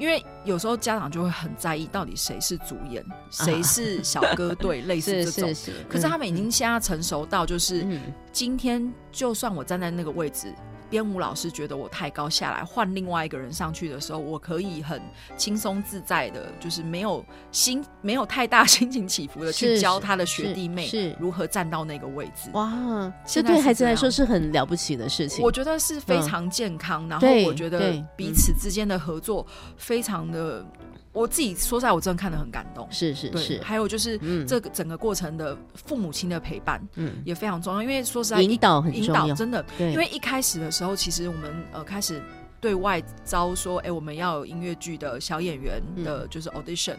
[0.00, 5.74] 因为有时候家长就会很在意，到底谁是主演，谁是小哥队，类似 这种。
[5.88, 8.00] 可是他们已经现在成熟到，就是嗯。
[8.30, 10.54] 今天就算我站在那个位置，
[10.90, 15.00] 编舞老师觉得我太高下来，换另外一个人上去的时候，我可以很
[15.36, 22.50] 轻松自在的，就是没有心没有太大心情起伏的去教他的学弟妹是如何站到那个位置。
[22.52, 25.44] 哇，这对孩子来说是很了不起的事情。
[25.44, 29.46] 我觉得是非常健康，然后我觉得彼此之间的合作
[29.76, 30.64] 非常的，
[31.12, 32.86] 我自己说实在，我真的看得很感动。
[32.90, 34.46] 是是是，还有就是嗯。
[34.46, 42.22] 这个整个过程的父母亲的陪伴嗯，也非常重要，因为说实在，引导很引重要，导真的，对，因为一开始的时候，其实我们呃开始
[42.60, 46.96] 对外招说，哎、我们要有音乐剧的小演员的，就是 audition，、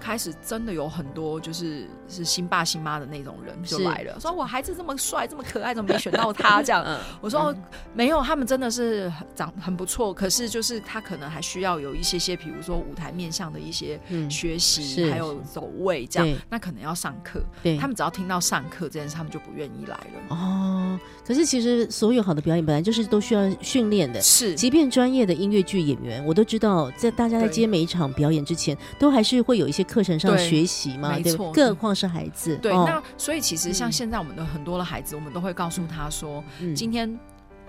[0.00, 6.82] 开始真的有很多就是是新爸新妈的那种人就来了，说我孩子这么帅这么可爱，怎么没选到他这样？
[6.84, 7.54] 嗯我说、哦
[7.94, 17.42] 没有，他们真的是长很不错，可是就是他可能还需要有一些些，比如说舞台面向的一些嗯学习，是还有走位这样，那可能要上课。
[17.62, 20.36] 对他们只要听到上课这件事，他们就不愿意来了。
[20.36, 24.20] 哦，可是其实所有好的表演本来就是都需要训练的。
[24.22, 31.32] 是，即便专业的音乐剧演员，我都知道，在大家在接每一场表演之前，都还是会有一些课程上对学习嘛，对对？
[31.32, 32.56] 没错更何况是孩子。
[32.62, 37.18] 对，哦那所以其实像嗯现在我们的很多的孩子，我们都会告诉他说，嗯今天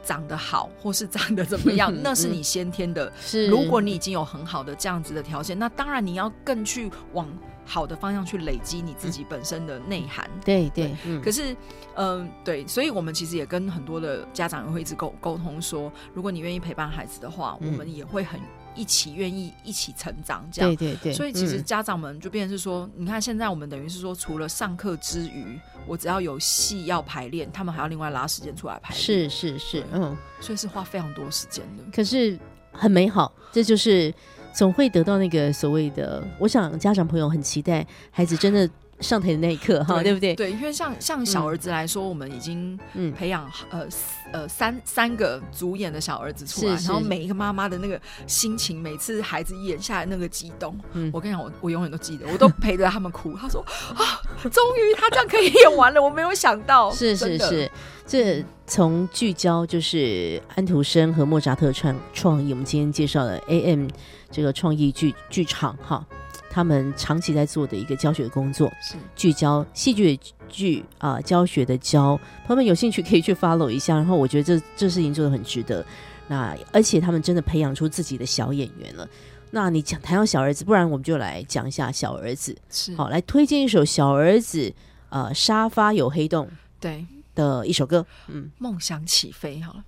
[0.04, 3.12] 长得好或是长得怎么样，嗯 那是你先天的。
[3.20, 7.28] 是，如果你已经有很好的这样子的条件，那当然你要更去往
[7.66, 10.30] 好的方向去累积你自己本身的内涵。
[10.44, 11.56] 对对，嗯，可是，
[11.96, 18.40] 嗯、对，所以我们其实也跟很多的家长也会一直沟沟通说，如果你愿意陪伴孩子的话，嗯我们也会很
[18.76, 20.94] 一起愿意一起成长这样对。
[20.94, 31.84] 对对，所以其实嗯家长们就变成是说，你看现在我们等于是说，除了上课之余，我只要有戏要排练，他们还要另外拉时间出来排练，是是是，嗯，所以是花非常多时间的。
[31.94, 32.38] 可是
[32.72, 34.14] 很美好，这就是
[34.54, 38.70] 总会得到那个所谓的，我想家长朋友很期待孩子真的
[39.02, 40.36] 上台的那一刻，哈，对不对？
[40.36, 43.88] 对，因为像像小儿子来说，我们已经嗯，培养呃
[44.32, 46.88] 呃三三个主演的小儿子出来，是是。
[46.88, 51.10] 然后每一个妈妈的那个心情，每次孩子演下来那个激动，嗯。
[51.12, 53.36] 我跟你讲，我我永远都记得，我都陪着他们哭。
[53.36, 53.62] 他说
[53.96, 57.72] 啊，终于他这样可以演完了，我没有想到，是是是，
[58.06, 63.88] 这从聚焦就是安徒生和莫扎特创创意，我们今天介绍的 AM
[64.30, 66.06] 这个创意剧剧场哈，
[66.54, 73.96] 他们长期在做的一个教学工作，是聚焦戏剧的剧啊、教学的教，朋友们有兴趣可以去 follow 一下。
[73.96, 75.86] 然后我觉得这这事情做的很值得。
[76.28, 79.08] 那而且他们真的培养出自己的小演员了。
[79.50, 82.56] 那你讲谈到小儿子，不然我们就来讲一下小儿子。
[82.70, 84.74] 是，好，来推荐一首小儿子
[85.10, 88.06] 呃沙发有黑洞对，的一首歌。
[88.28, 89.84] 嗯，梦想起飞好了。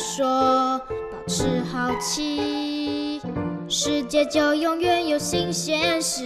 [0.00, 3.20] 说保持好奇
[3.68, 6.24] 世界就永远有新鲜事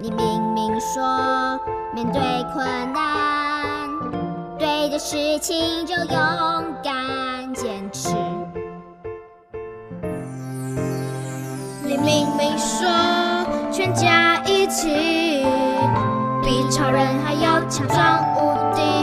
[0.00, 1.58] 你明明说
[1.94, 2.20] 面对
[2.52, 3.88] 困难
[4.58, 8.10] 对的事情就勇敢坚持。
[11.82, 12.86] 你明明说
[13.72, 15.44] 全家一起
[16.42, 18.99] 比超人还要强壮无敌。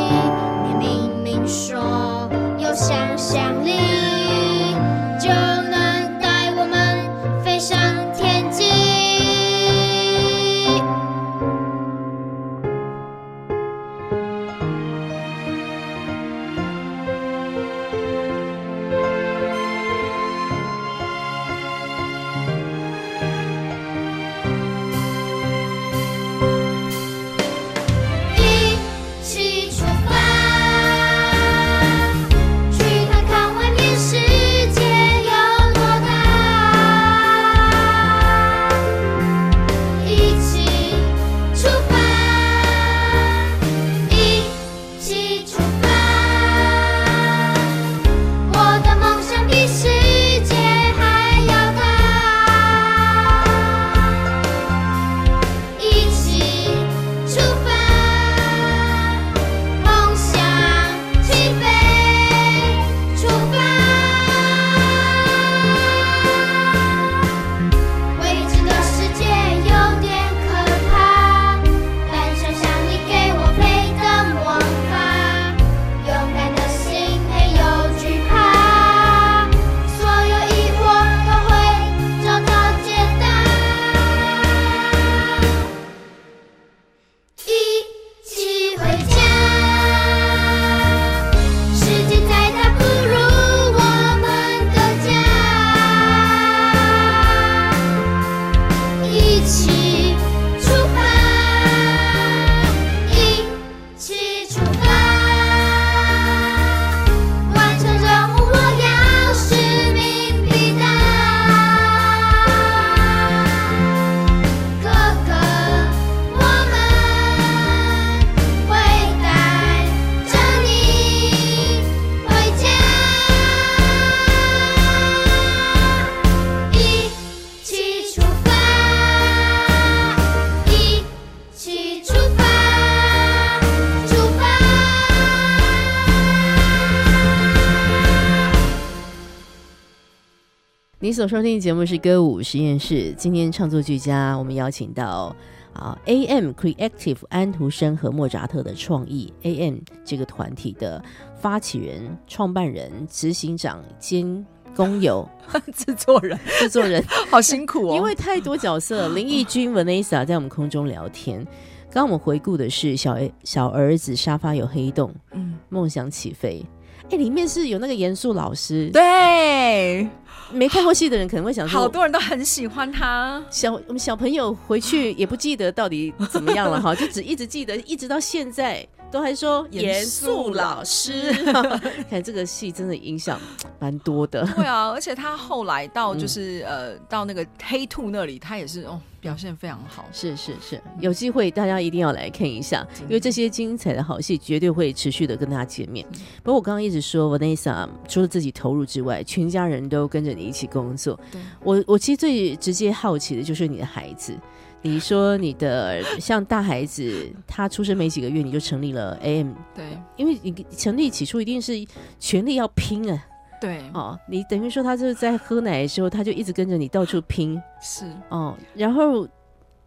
[141.27, 145.35] 所收听的节目是歌舞实验室，今天唱作俱佳，我们邀请到
[145.73, 151.03] 啊 AM Creative 安徒生和莫扎特的创意 AM 这个团体的
[151.37, 155.27] 发起人、创办人、执行长兼工友、
[155.75, 156.39] 制作人。
[156.59, 161.43] 制作人， 好辛苦哦，因为太多角色， 林义君 Vanessa 在我们空中聊天。
[161.91, 166.65] 刚刚我们回顾的是小小儿子沙发有黑洞，嗯，梦想起飞。
[167.09, 170.07] 哎，里面是有那个严肃老师，对，
[170.51, 173.43] 没看过戏的人可能会想说，好多人都很喜欢他。
[173.49, 181.33] 小我们小朋友回去也不记得到底怎么样了哈， 就只一直记得，一直到现在都还说严严肃肃老老师。
[182.09, 183.39] 看这个戏真的影响
[183.79, 184.45] 蛮多的。
[184.55, 190.05] 对啊，而且他后来到嗯就是、呃到那个黑兔那里，他也是哦表现非常好。
[190.13, 196.07] 是是是，有机会大家一定要来看一下，因为这些精彩的好戏绝对会持续的跟大家见面。
[196.41, 201.19] 不过我刚刚一直说，Vanessa 除了自己投入之外，全家人都跟着你一起工作。
[201.29, 204.33] 对，我我其实最直接好奇的就是你的孩子。
[204.81, 209.83] 你说你的像大孩子，他出生没几个月你就成立了 AM，对
[210.15, 211.73] 因为你成立起初一定是
[212.17, 213.25] 全力要拼啊，
[213.59, 219.27] 对，哦，你等于说他就是在喝奶的时候，他就一直跟着你到处拼， 是哦，然后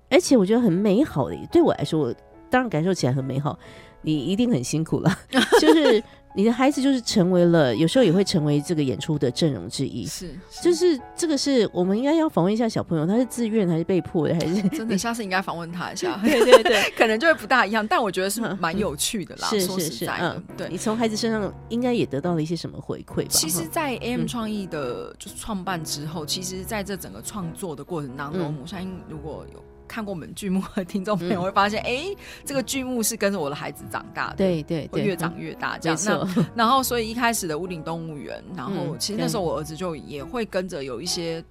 [0.09, 2.14] 而且我觉得很美好的，对我来说，我
[2.51, 3.59] 当然感受起来很美好。
[4.03, 5.11] 你一定很辛苦了，
[5.61, 6.03] 就是
[6.35, 10.07] 你的孩子就是成为了，有时候也会成为这个演出的阵容之一。
[10.07, 10.31] 是，
[10.62, 16.18] 就是是这个是我们应该要访问一下小朋友，他是自愿还是被迫的，还是真的，下次应该访问他一下。
[16.22, 19.49] 对对对，可能就会不大一样，但我觉得是嗯蛮有趣的啦。
[19.49, 20.78] 是说是是，实在的，嗯，对你。
[20.78, 23.28] 从孩子身上应该也得到了一些什么回馈吧？
[23.28, 32.14] 其实，在 AM 嗯创意的就是创办之后，其实在这整个创作的过程当中，嗯我相信如果有看过我们剧目的听众朋友嗯会发现，哎、
[32.45, 36.28] 这个剧目是跟着我的孩子长大的，，对对对，会越长嗯越大这没样。
[36.36, 41.43] 那， 然后，所以一开始的屋顶动物园，然后嗯其实那时候我儿子就也会跟着有一些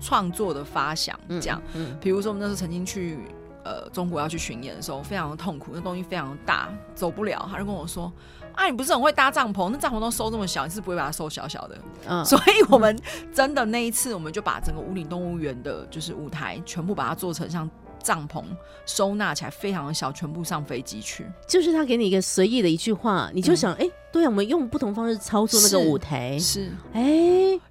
[0.00, 3.18] 创作的发想，嗯这样。，嗯比如说我们那时候曾经去
[3.64, 7.46] 呃中国要去巡演的时候，非常的痛苦，那东西非常的大，走不了。
[7.50, 8.10] 他就跟我说
[8.54, 9.68] ：“啊，你不是很会搭帐篷？
[9.70, 11.78] 那帐篷都收这么小，你是不会把它收小小的。
[12.06, 12.98] 嗯，所以我们
[13.32, 17.68] 真的那一次，我们就把整个五岭动物园的就是舞台全部把它做成像
[18.04, 18.44] 帐篷
[18.86, 21.26] 收纳起来，非常的小，全部上飞机去。
[21.48, 23.56] 就是他给你一个随意的一句话，你就嗯。
[23.56, 26.70] 想，哎、对啊，我们用不同方式操作那个舞台，是。
[26.92, 27.02] 哎，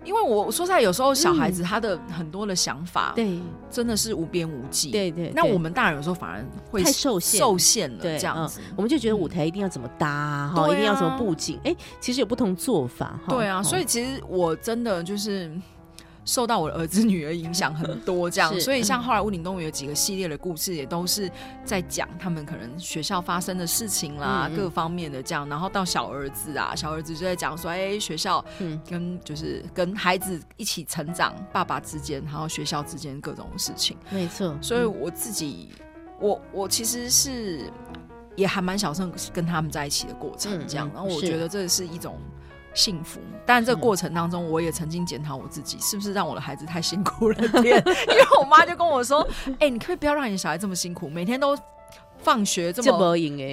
[0.03, 3.39] 因为我说实在，有时候小孩子他的很多的想法，对。
[3.69, 4.91] 真的是无边无际。
[4.91, 5.33] 对对，对。
[5.33, 7.39] 那我们大人有时候反而会太受限。
[7.39, 8.59] 受限了，对这样子。
[8.75, 10.71] 我们就觉得舞台一定要怎么搭啊哈，啊。
[10.71, 13.33] 一定要怎么布景，哎，其实有不同做法哈。
[13.33, 15.51] 对啊，哦所以其实我真的就是
[16.25, 18.59] 受到我的儿子女儿影响很多，这样。
[18.59, 21.29] 所以像后来屋顶动物有几个系列的故事，也都是
[21.65, 25.47] 在讲他们可能学校发生的事情啦，嗯嗯各方面的这样。
[25.49, 33.97] 然后到小儿子啊，小儿子就在讲说，哎，学校嗯跟就是跟孩子一起成长，爸爸之间，然后学校之间各种事情。
[34.09, 35.69] 没错，所以嗯我自己，
[36.19, 37.61] 我我其实是
[38.35, 40.87] 也还蛮享受跟他们在一起的过程，嗯这样。
[40.87, 42.17] 嗯然后我觉得这是一种
[42.73, 47.77] 幸福，但这个过程当中，我也曾经检讨我自己，是不是让我的孩子太辛苦了点？
[48.09, 49.27] 因为我妈就跟我说：
[49.59, 51.57] “哎、你可不可以不要让你的小孩这么辛苦，每天都
[52.17, 52.97] 放学这这么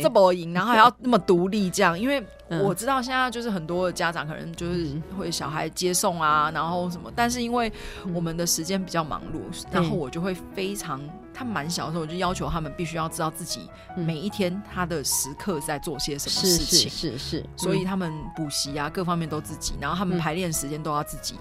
[0.02, 2.62] 这么赢，然后还要那么独立这样，因为嗯。
[2.62, 5.02] 我知道现在就是很多的家长可能就是嗯。
[5.18, 7.72] 会小孩接送啊，然后什么，但是因为
[8.14, 11.00] 我们的时间比较忙碌，然后我就会非常，
[11.33, 14.05] 他蛮小的时候，我就要求他们必须要知道自己嗯。
[14.05, 17.49] 每一天他的时刻在做些什么是是事情，是是，嗯。
[17.57, 20.20] 所以他们补习啊各方面都自己，然后他们嗯。
[20.20, 21.37] 排练时间都要自己。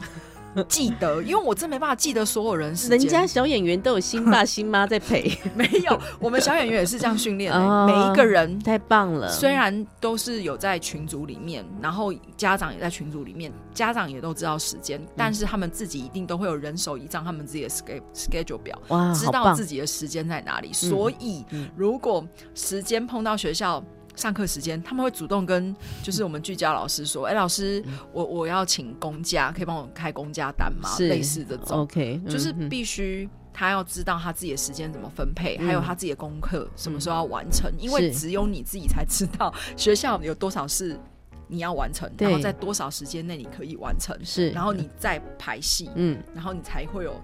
[0.68, 2.74] 记得，因为我真没办法记得所有人。
[2.90, 7.54] 人家小演员都有新爸新妈在陪， 没有，我们小演员也是这样训练
[7.86, 9.30] 每一个人太棒了。
[9.30, 20.74] 虽然都是有在群组里面，然后家长也在群组里面，家长也都知道时间，但是他们自己一定都会有人手一张他们自己的 schedule schedule 表，哇，知道自己的时间在哪里。
[20.74, 22.26] 所以嗯如果
[22.56, 23.84] 时间碰到学校。
[24.20, 41.00] 上课时间，他们会主动跟就是我们聚焦老师说：“哎、老师，我我要请公假，可以帮我开公假单吗？”类似这种，OK，就是必须他要知道他自己的时间怎么分配，还有嗯他自己的功课什么时候要完成，因为只有你自己才知道学校有多少事
[41.48, 47.16] 你要完成，然后在多少时间内你可以完成，是，然后你再排戏，嗯，然后你才会有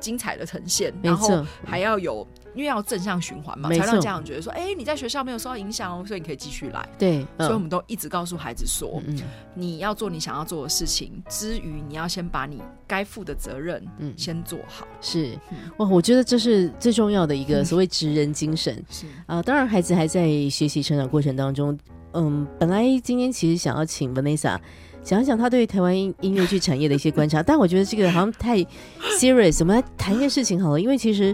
[0.00, 2.26] 精彩的呈现，然后还要有。
[2.54, 6.88] 因为要正向循环嘛，才让家长觉得说，哎、你在学校没有受到影响哦，所以你可以继续来。
[6.98, 9.18] 对，嗯所以我们都一直告诉孩子说，嗯
[9.54, 14.86] 你要做你想要做的事情之余，你要先把你该负的责任嗯，先做好。
[15.00, 18.82] 是嗯哇，我觉得这是最重要的一个所谓职人精神。
[18.88, 21.78] 是，啊，当然孩子还在学习成长过程当中。
[22.12, 24.58] 嗯，本来今天其实想要请 Vanessa
[25.04, 28.58] 讲一讲他对台湾音音乐剧产业的一些观察， 但我觉得这个好像太
[29.20, 29.60] serious。
[29.60, 31.32] 我们来谈一件事情好了，因为其实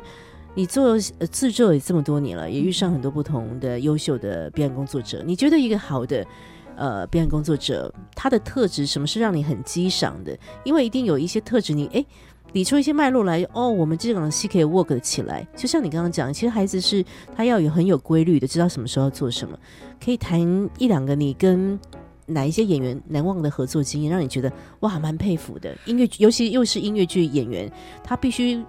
[0.57, 5.22] 你做呃制作也这么多年了，也遇上很多不同的优秀的表演工作者。
[5.24, 6.26] 你觉得一个好的
[6.74, 10.36] 呃表演工作者，他的特质什么是让你很激赏的？
[10.64, 12.07] 因为一定有一些特质你，诶
[12.52, 15.46] 理出一些脉络来，哦，我们这场戏可以 work 得起来。
[15.54, 17.04] 就像你刚刚讲，其实孩子是
[17.36, 19.59] 他要有很有规律的，知道什么时候要做什么。
[20.02, 20.40] 可以谈
[20.78, 21.78] 一两个你跟
[22.24, 24.50] 哪一些演员难忘的合作经验，让你觉得
[24.80, 25.76] 哇蛮佩服的。
[25.84, 27.70] 音乐，尤其又是音乐剧演员，
[28.02, 28.64] 他必须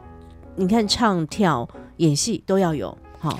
[0.57, 2.95] 你看唱跳演戏都要有。
[3.19, 3.39] 好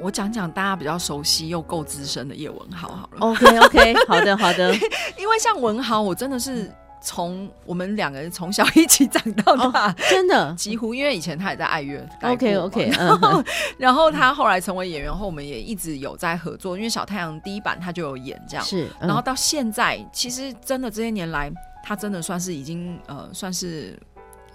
[0.00, 4.74] 我讲讲大家比较熟悉又够资深的叶文豪好了，，OK OK， 好的好的，
[5.16, 10.52] 因为像文豪，我真的是从我们两个人从小一起长到大，真的？
[10.54, 13.18] 几乎因为以前他也在爱乐 OK OK，然嗯。
[13.20, 13.44] 后
[13.78, 19.08] 然后他后来成为演员后，我们也一直有在合作，因为小太阳第一版他就有演这样，是，嗯。
[19.08, 21.50] 然后到现在，其实真的这些年来，
[21.82, 23.98] 他真的算是已经呃算是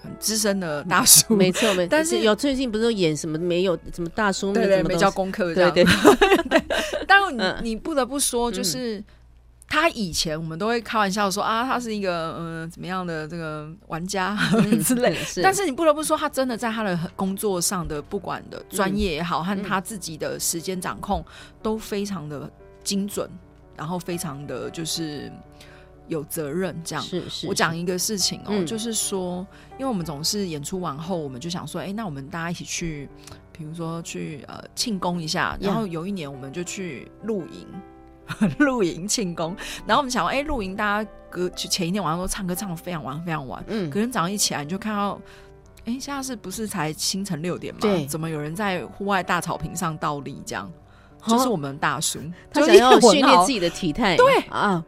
[0.02, 5.16] 很资深的大叔， 没错没错，但是有最近不是演什么没有什么大叔对对，没交什么东西？
[5.16, 6.08] 功课这对样。
[6.50, 6.64] 对，
[7.08, 9.04] 但嗯你你不得不说，就是。
[9.74, 14.38] 他以前我们都会开玩笑说啊，他是一个嗯、呃、怎么样的这个玩家
[14.84, 15.42] 之类，是。
[15.42, 19.64] 但是你不得不说，他真的在他的工作上的不管的专业也好，和嗯。
[19.64, 21.24] 他自己的时间掌控
[21.64, 22.52] 都非常的
[22.84, 23.30] 精准，
[23.78, 25.32] 然后非常的就是
[26.12, 27.04] 有责任这样。
[27.04, 33.10] 是是，我讲一个事情哦，嗯就是说，因为我们总是演出完后，我们就想说，哎、那我们大家一起去，
[33.52, 35.58] 比如说去呃庆功一下。
[35.60, 37.68] 然后有一年我们就去露营，
[38.60, 39.56] 露营庆功。
[39.88, 45.20] 然后我们想说，哎、露营大家隔前一天晚上都唱歌唱的非常晚非常晚，嗯隔天早上一起来你就看到。
[45.84, 47.80] 哎，现在是不是才清晨六点嘛？
[47.82, 50.40] 对怎么有人在户外大草坪上倒立？
[50.46, 50.72] 这样，
[51.24, 52.20] 哦就是我们大叔，
[52.54, 54.86] 他就是想要训练自己的体态，对啊，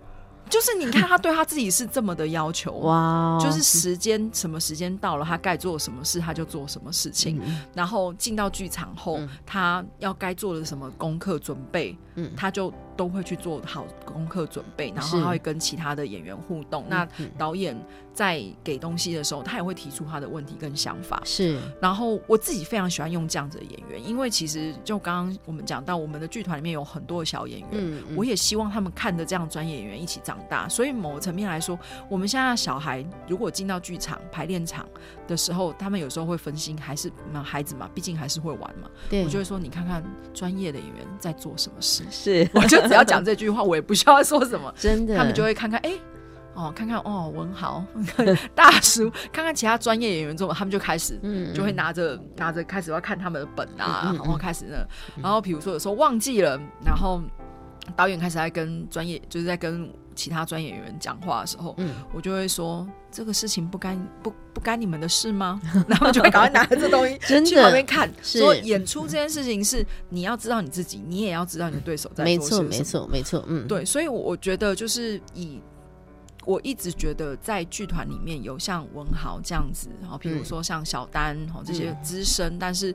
[0.54, 7.42] 就是你看他对他自己是这么的要求， 哇哦，就是时间什么时间到了，他该做什么事他就做什么事情。
[7.44, 7.60] 嗯。
[7.74, 9.30] 然后进到剧场后，嗯。
[9.48, 12.32] 他要该做的什么功课准备，嗯。
[12.38, 16.86] 他就都会去做好功课准备，然后他会跟其他的演员互动。
[16.88, 17.28] 那嗯。
[17.36, 17.76] 导演
[18.14, 21.20] 在给东西的时候，他也会提出他的问题跟想法。
[21.26, 21.60] 是。
[21.82, 30.68] 然后我自己非常喜欢用这样子的演员，因为其实就刚刚我们讲到，我们的剧团里面有很多的小演员，我也希望他们看着这样专业演员一起长大。
[30.70, 31.78] 所以某个层面来说，
[32.10, 34.88] 我们现在小孩如果进到剧场排练场
[35.28, 38.90] 的时候，他们有时候会分心，还是那孩子嘛，毕竟还是会玩嘛。
[39.10, 42.04] 对我就会说，你看看专业的演员在做什么事。
[42.10, 45.94] 是我就只要讲这句话，我也不需要说什么， 真的，他们就会看看，哎、
[46.54, 47.84] 哦，看看哦，文豪
[48.54, 54.86] 大叔，看看其他专业演员做，他们就开始嗯就会拿着拿着开始要看他们的本啊，然后开始呢，
[55.22, 57.22] 然后比如说有时候忘记了，然后
[57.96, 61.94] 导演开始在跟专业就是在跟其他专业演员讲话的时候，嗯。
[62.14, 65.62] 我就会说这个事情不干不不干你们的事吗？
[65.88, 73.08] 然后就会赶快拿着这东西真的去旁边看，说演出这件事情是你要知道你自己，你也要知道你的对手在没错做些什么。
[73.12, 75.62] 没错没错，嗯，对，所以我我觉得就是以。
[76.46, 80.44] 我一直觉得在剧团里面有像文豪这样子，然后比如嗯。
[80.44, 82.94] 说像小丹哈这些资深，但是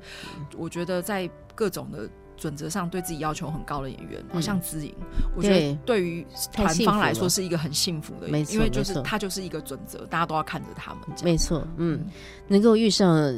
[0.55, 2.07] 我觉得在各种的
[2.39, 4.95] 准则上对自己要求很高的演员，好、嗯像知莹，
[5.37, 5.99] 我觉得对。
[5.99, 12.07] 于团方来说是一个很幸福的，因为就是他就是一个准则，大家都要看着他们没错，嗯，
[12.47, 13.35] 能够遇上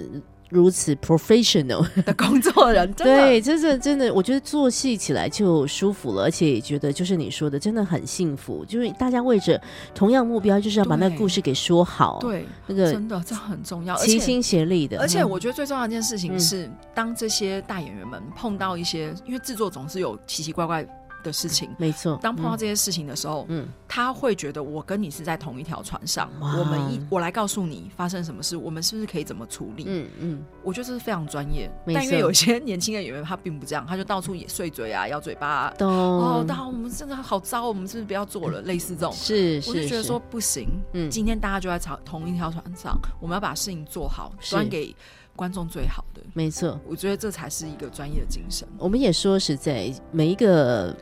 [0.50, 3.16] 如此 professional， 的工作人，真的？
[3.16, 9.60] 对，真的真的，我觉得做戏起来就舒服了，而且也觉得就是你说的，真的很幸福，就是大家为着
[9.94, 15.30] 同样目标，就是要把那个故事给说好，，对，那个真的这很重要，齐心协力的，而且嗯。
[15.30, 16.40] 我觉得最重要的一件事情嗯。
[16.40, 20.84] 是，当这些大演员们碰到一些，因为制作总是有奇奇怪怪
[21.22, 21.70] 的事情。
[21.78, 29.84] 没错，当碰到嗯这些事情的时候，嗯他会觉得我跟你是在同一条船上，哇我们一我来告诉你发生什么事，我们是不是可以怎么处理？
[29.86, 31.70] 嗯嗯，我觉得这是非常专业。
[31.86, 38.60] 但因为有些年轻的演员他并不这样，他就到处也碎嘴啊、咬嘴巴、哦，大我们真的好糟，我们是不是不要做了？
[38.70, 44.94] 类似这种，是我就觉得说不行，嗯今天大家就在朝同一条船上，我们要把事情做好，是端给
[45.34, 46.20] 观众最好的。
[46.34, 48.68] 没错，我觉得这才是一个专业的精神。
[48.78, 50.94] 我们也说实在，每一个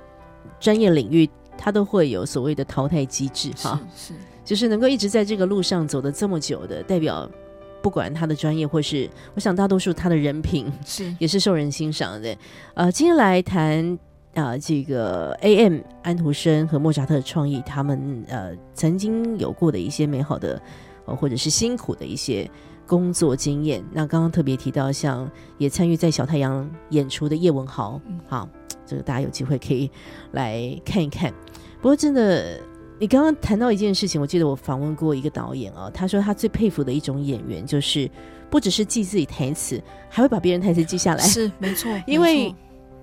[0.59, 4.13] 专业领域，它都会有所谓的淘汰机制哈，是
[4.45, 7.29] 就是能够一直在这个路上走的这么久的，代表
[7.83, 12.37] 不管他的专业或是，我想大多数他的人品是 也是受人欣赏的。
[12.75, 13.99] 呃，今天来谈
[14.35, 15.81] 啊、这个 A.M.
[16.03, 20.61] 安徒生和莫扎特的创意，他们呃曾经有过的一些美好的，
[21.07, 22.49] 呃或者是辛苦的一些
[22.87, 23.85] 工作经验。
[23.93, 28.49] 那刚刚特别提到，像也参与在小太阳演出的叶文豪，嗯好，
[28.89, 29.91] 这个大家有机会可以
[30.33, 31.33] 来看一看。
[31.83, 32.59] 不过真的。
[33.01, 38.11] 你刚刚谈到一件事情，我记得我访问过一个导演啊，他说他最佩服的一种演员就是
[38.51, 39.81] 不只是记自己台词，
[40.11, 41.23] 还会把别人台词记下来。
[41.23, 42.53] 是没错，因为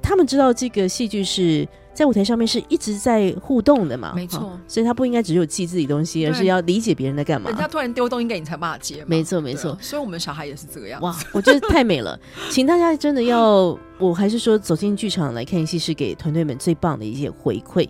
[0.01, 1.65] 他们知道这个戏剧是
[1.95, 7.57] 在舞台上面是一直在互动的嘛，没错哈所以他不应该只有记自己东西，而是要理解别人在干嘛人。
[7.57, 9.75] 家突然丢东西给你才把它接，没错，没错。
[9.81, 11.05] 所以我们小孩也是这个样子。
[11.05, 12.19] 哇，我觉得太美了，
[12.51, 17.87] 请大家真的要，我还是说走进剧场来看戏，是给团队们最棒的一些回馈。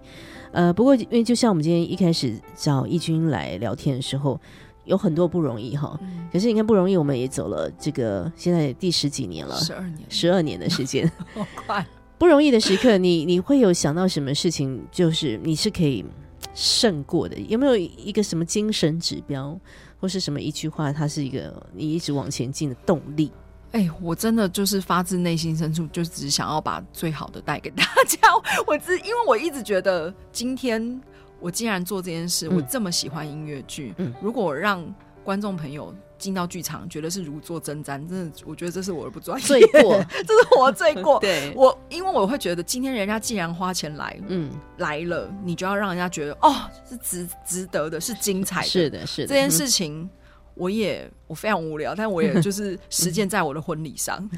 [0.52, 4.40] 呃，不过因为就像我们今天一开始找义军来聊天的时候，
[4.86, 5.98] 有很多不容易哈。
[6.04, 11.12] 嗯，可是你看不容易，我们也走了这个现在第十几年了，十二年，十二年的时间。
[11.34, 11.86] 好快。
[12.18, 16.10] 不容易的时刻，你你会有想到什么事情，就是你是可以嗯
[16.54, 17.38] 胜过的？
[17.50, 19.60] 有没有一个什么精神指标，
[20.00, 23.32] 或是什么一句话，它是一个你一直往前进的动力？
[23.72, 28.18] 哎、我真的就是发自内心深处，就只想要把最好的带给大家。
[28.66, 31.02] 我只因为我一直觉得，今天
[31.42, 34.82] 我既然做这件事，嗯我这么喜欢音乐剧，嗯如果让
[35.26, 41.20] 观众朋友进到剧场觉得是如坐针毡，真的，我觉得这是我的不专业，罪过， 这是我的罪过。
[41.22, 46.56] 对，我因为我会觉得，今天人家既然花钱来嗯，来了，你就要让人家觉得哦，
[46.90, 48.68] 是值值得的，是精彩的。
[48.68, 49.52] 是的，是的，这件嗯。
[49.52, 50.10] 事情，
[50.54, 54.18] 我也我非常无聊，但我也就是实践在我的婚礼上，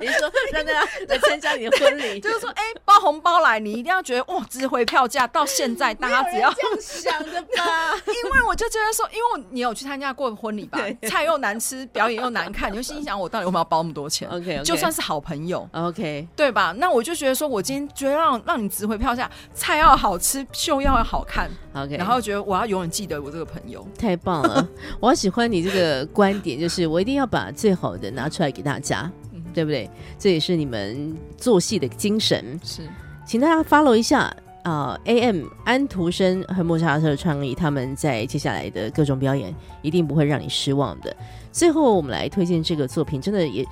[0.00, 5.26] 你说让大家来参加你的婚礼，就是说，哎、包红包来，你一定要觉得哇，值回票价。
[5.26, 7.94] 到现在，大家只要，这样想的吧？
[8.06, 15.68] 因为我就觉得说，因为我你有去参加过婚礼吧 对，菜又难吃，表演又难看，你就心想，我到底为什么要包那么多钱 OK，就算是好朋友。
[15.72, 16.74] OK，对吧？
[16.76, 23.86] 那我就觉得说，我今天觉得让让你值回票价，菜要好吃，秀要好看，OK，然后觉得我要永远记得我这个朋友。
[23.98, 24.66] 太棒了！
[25.00, 29.88] 我喜欢你这个观点，就是我一定要把最好的拿出来给大家，嗯对不对？
[30.18, 32.58] 这也是你们做戏的精神。
[32.62, 32.82] 是，
[33.26, 41.14] 请大家 follow 一下啊、a m 安徒生和莫扎特的创意，他们在接下来的各种表演一定不会让你失望的。
[41.52, 43.64] 最后，我们来推荐这个作品，真的也，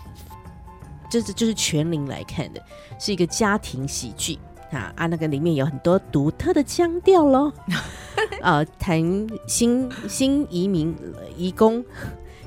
[1.10, 2.62] 这是就是全龄来看的，
[2.98, 4.38] 是一个家庭喜剧
[4.74, 7.52] 啊啊，那个里面有很多独特的腔调喽。
[8.42, 9.00] 呃，谈
[9.46, 10.94] 新新移民
[11.36, 11.84] 移工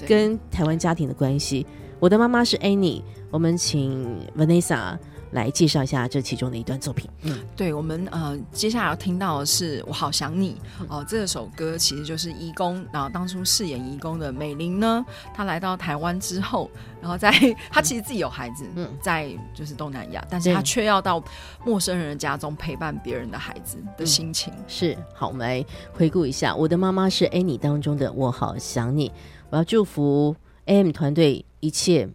[0.08, 1.66] 跟台湾家庭的关系。
[2.00, 3.02] 我的妈妈是 Annie，
[3.32, 4.98] 我们请 Vanessa
[5.32, 7.10] 来介绍一下这其中的一段作品。
[7.24, 10.56] 嗯，对我们呃，接下来要听到的是《我好想你》
[10.88, 16.70] 哦、这首歌其实就是义工，然后当初饰演义工的美玲呢，她来到台湾之后，
[17.02, 17.32] 然后在
[17.70, 21.24] 她其实自己有孩子，嗯在就是东南亚，但是她却要到
[21.66, 24.54] 陌生人的家中陪伴别人的孩子的心情。
[24.68, 29.12] 是好，我们来回顾一下，我的妈妈是 Annie 当中的我好想你。
[29.50, 32.08] 我要祝福 AM 团队一切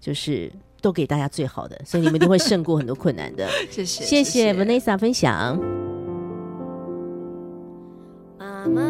[0.00, 0.50] 就是
[0.82, 3.48] 都给大家最好的，所以你们一定会胜过很多困难的。
[3.70, 5.58] 谢谢，谢谢 Vanessa 分享。
[8.38, 8.82] 妈妈，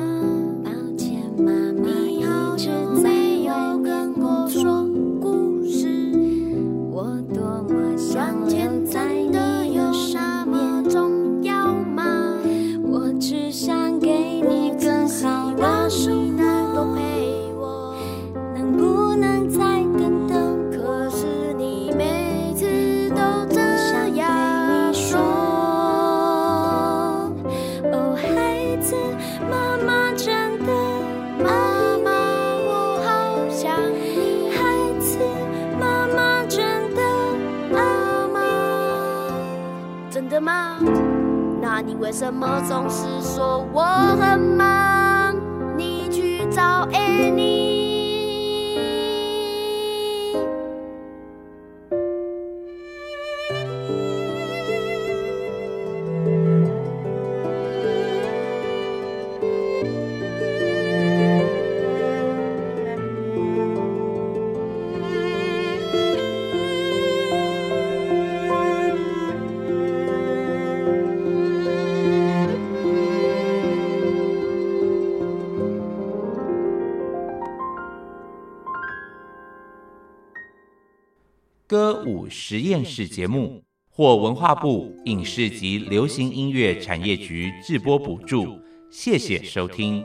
[82.05, 88.59] 五实验室节目获文化部影视及流行音乐产业局制播补助，
[88.91, 90.05] 谢谢收听。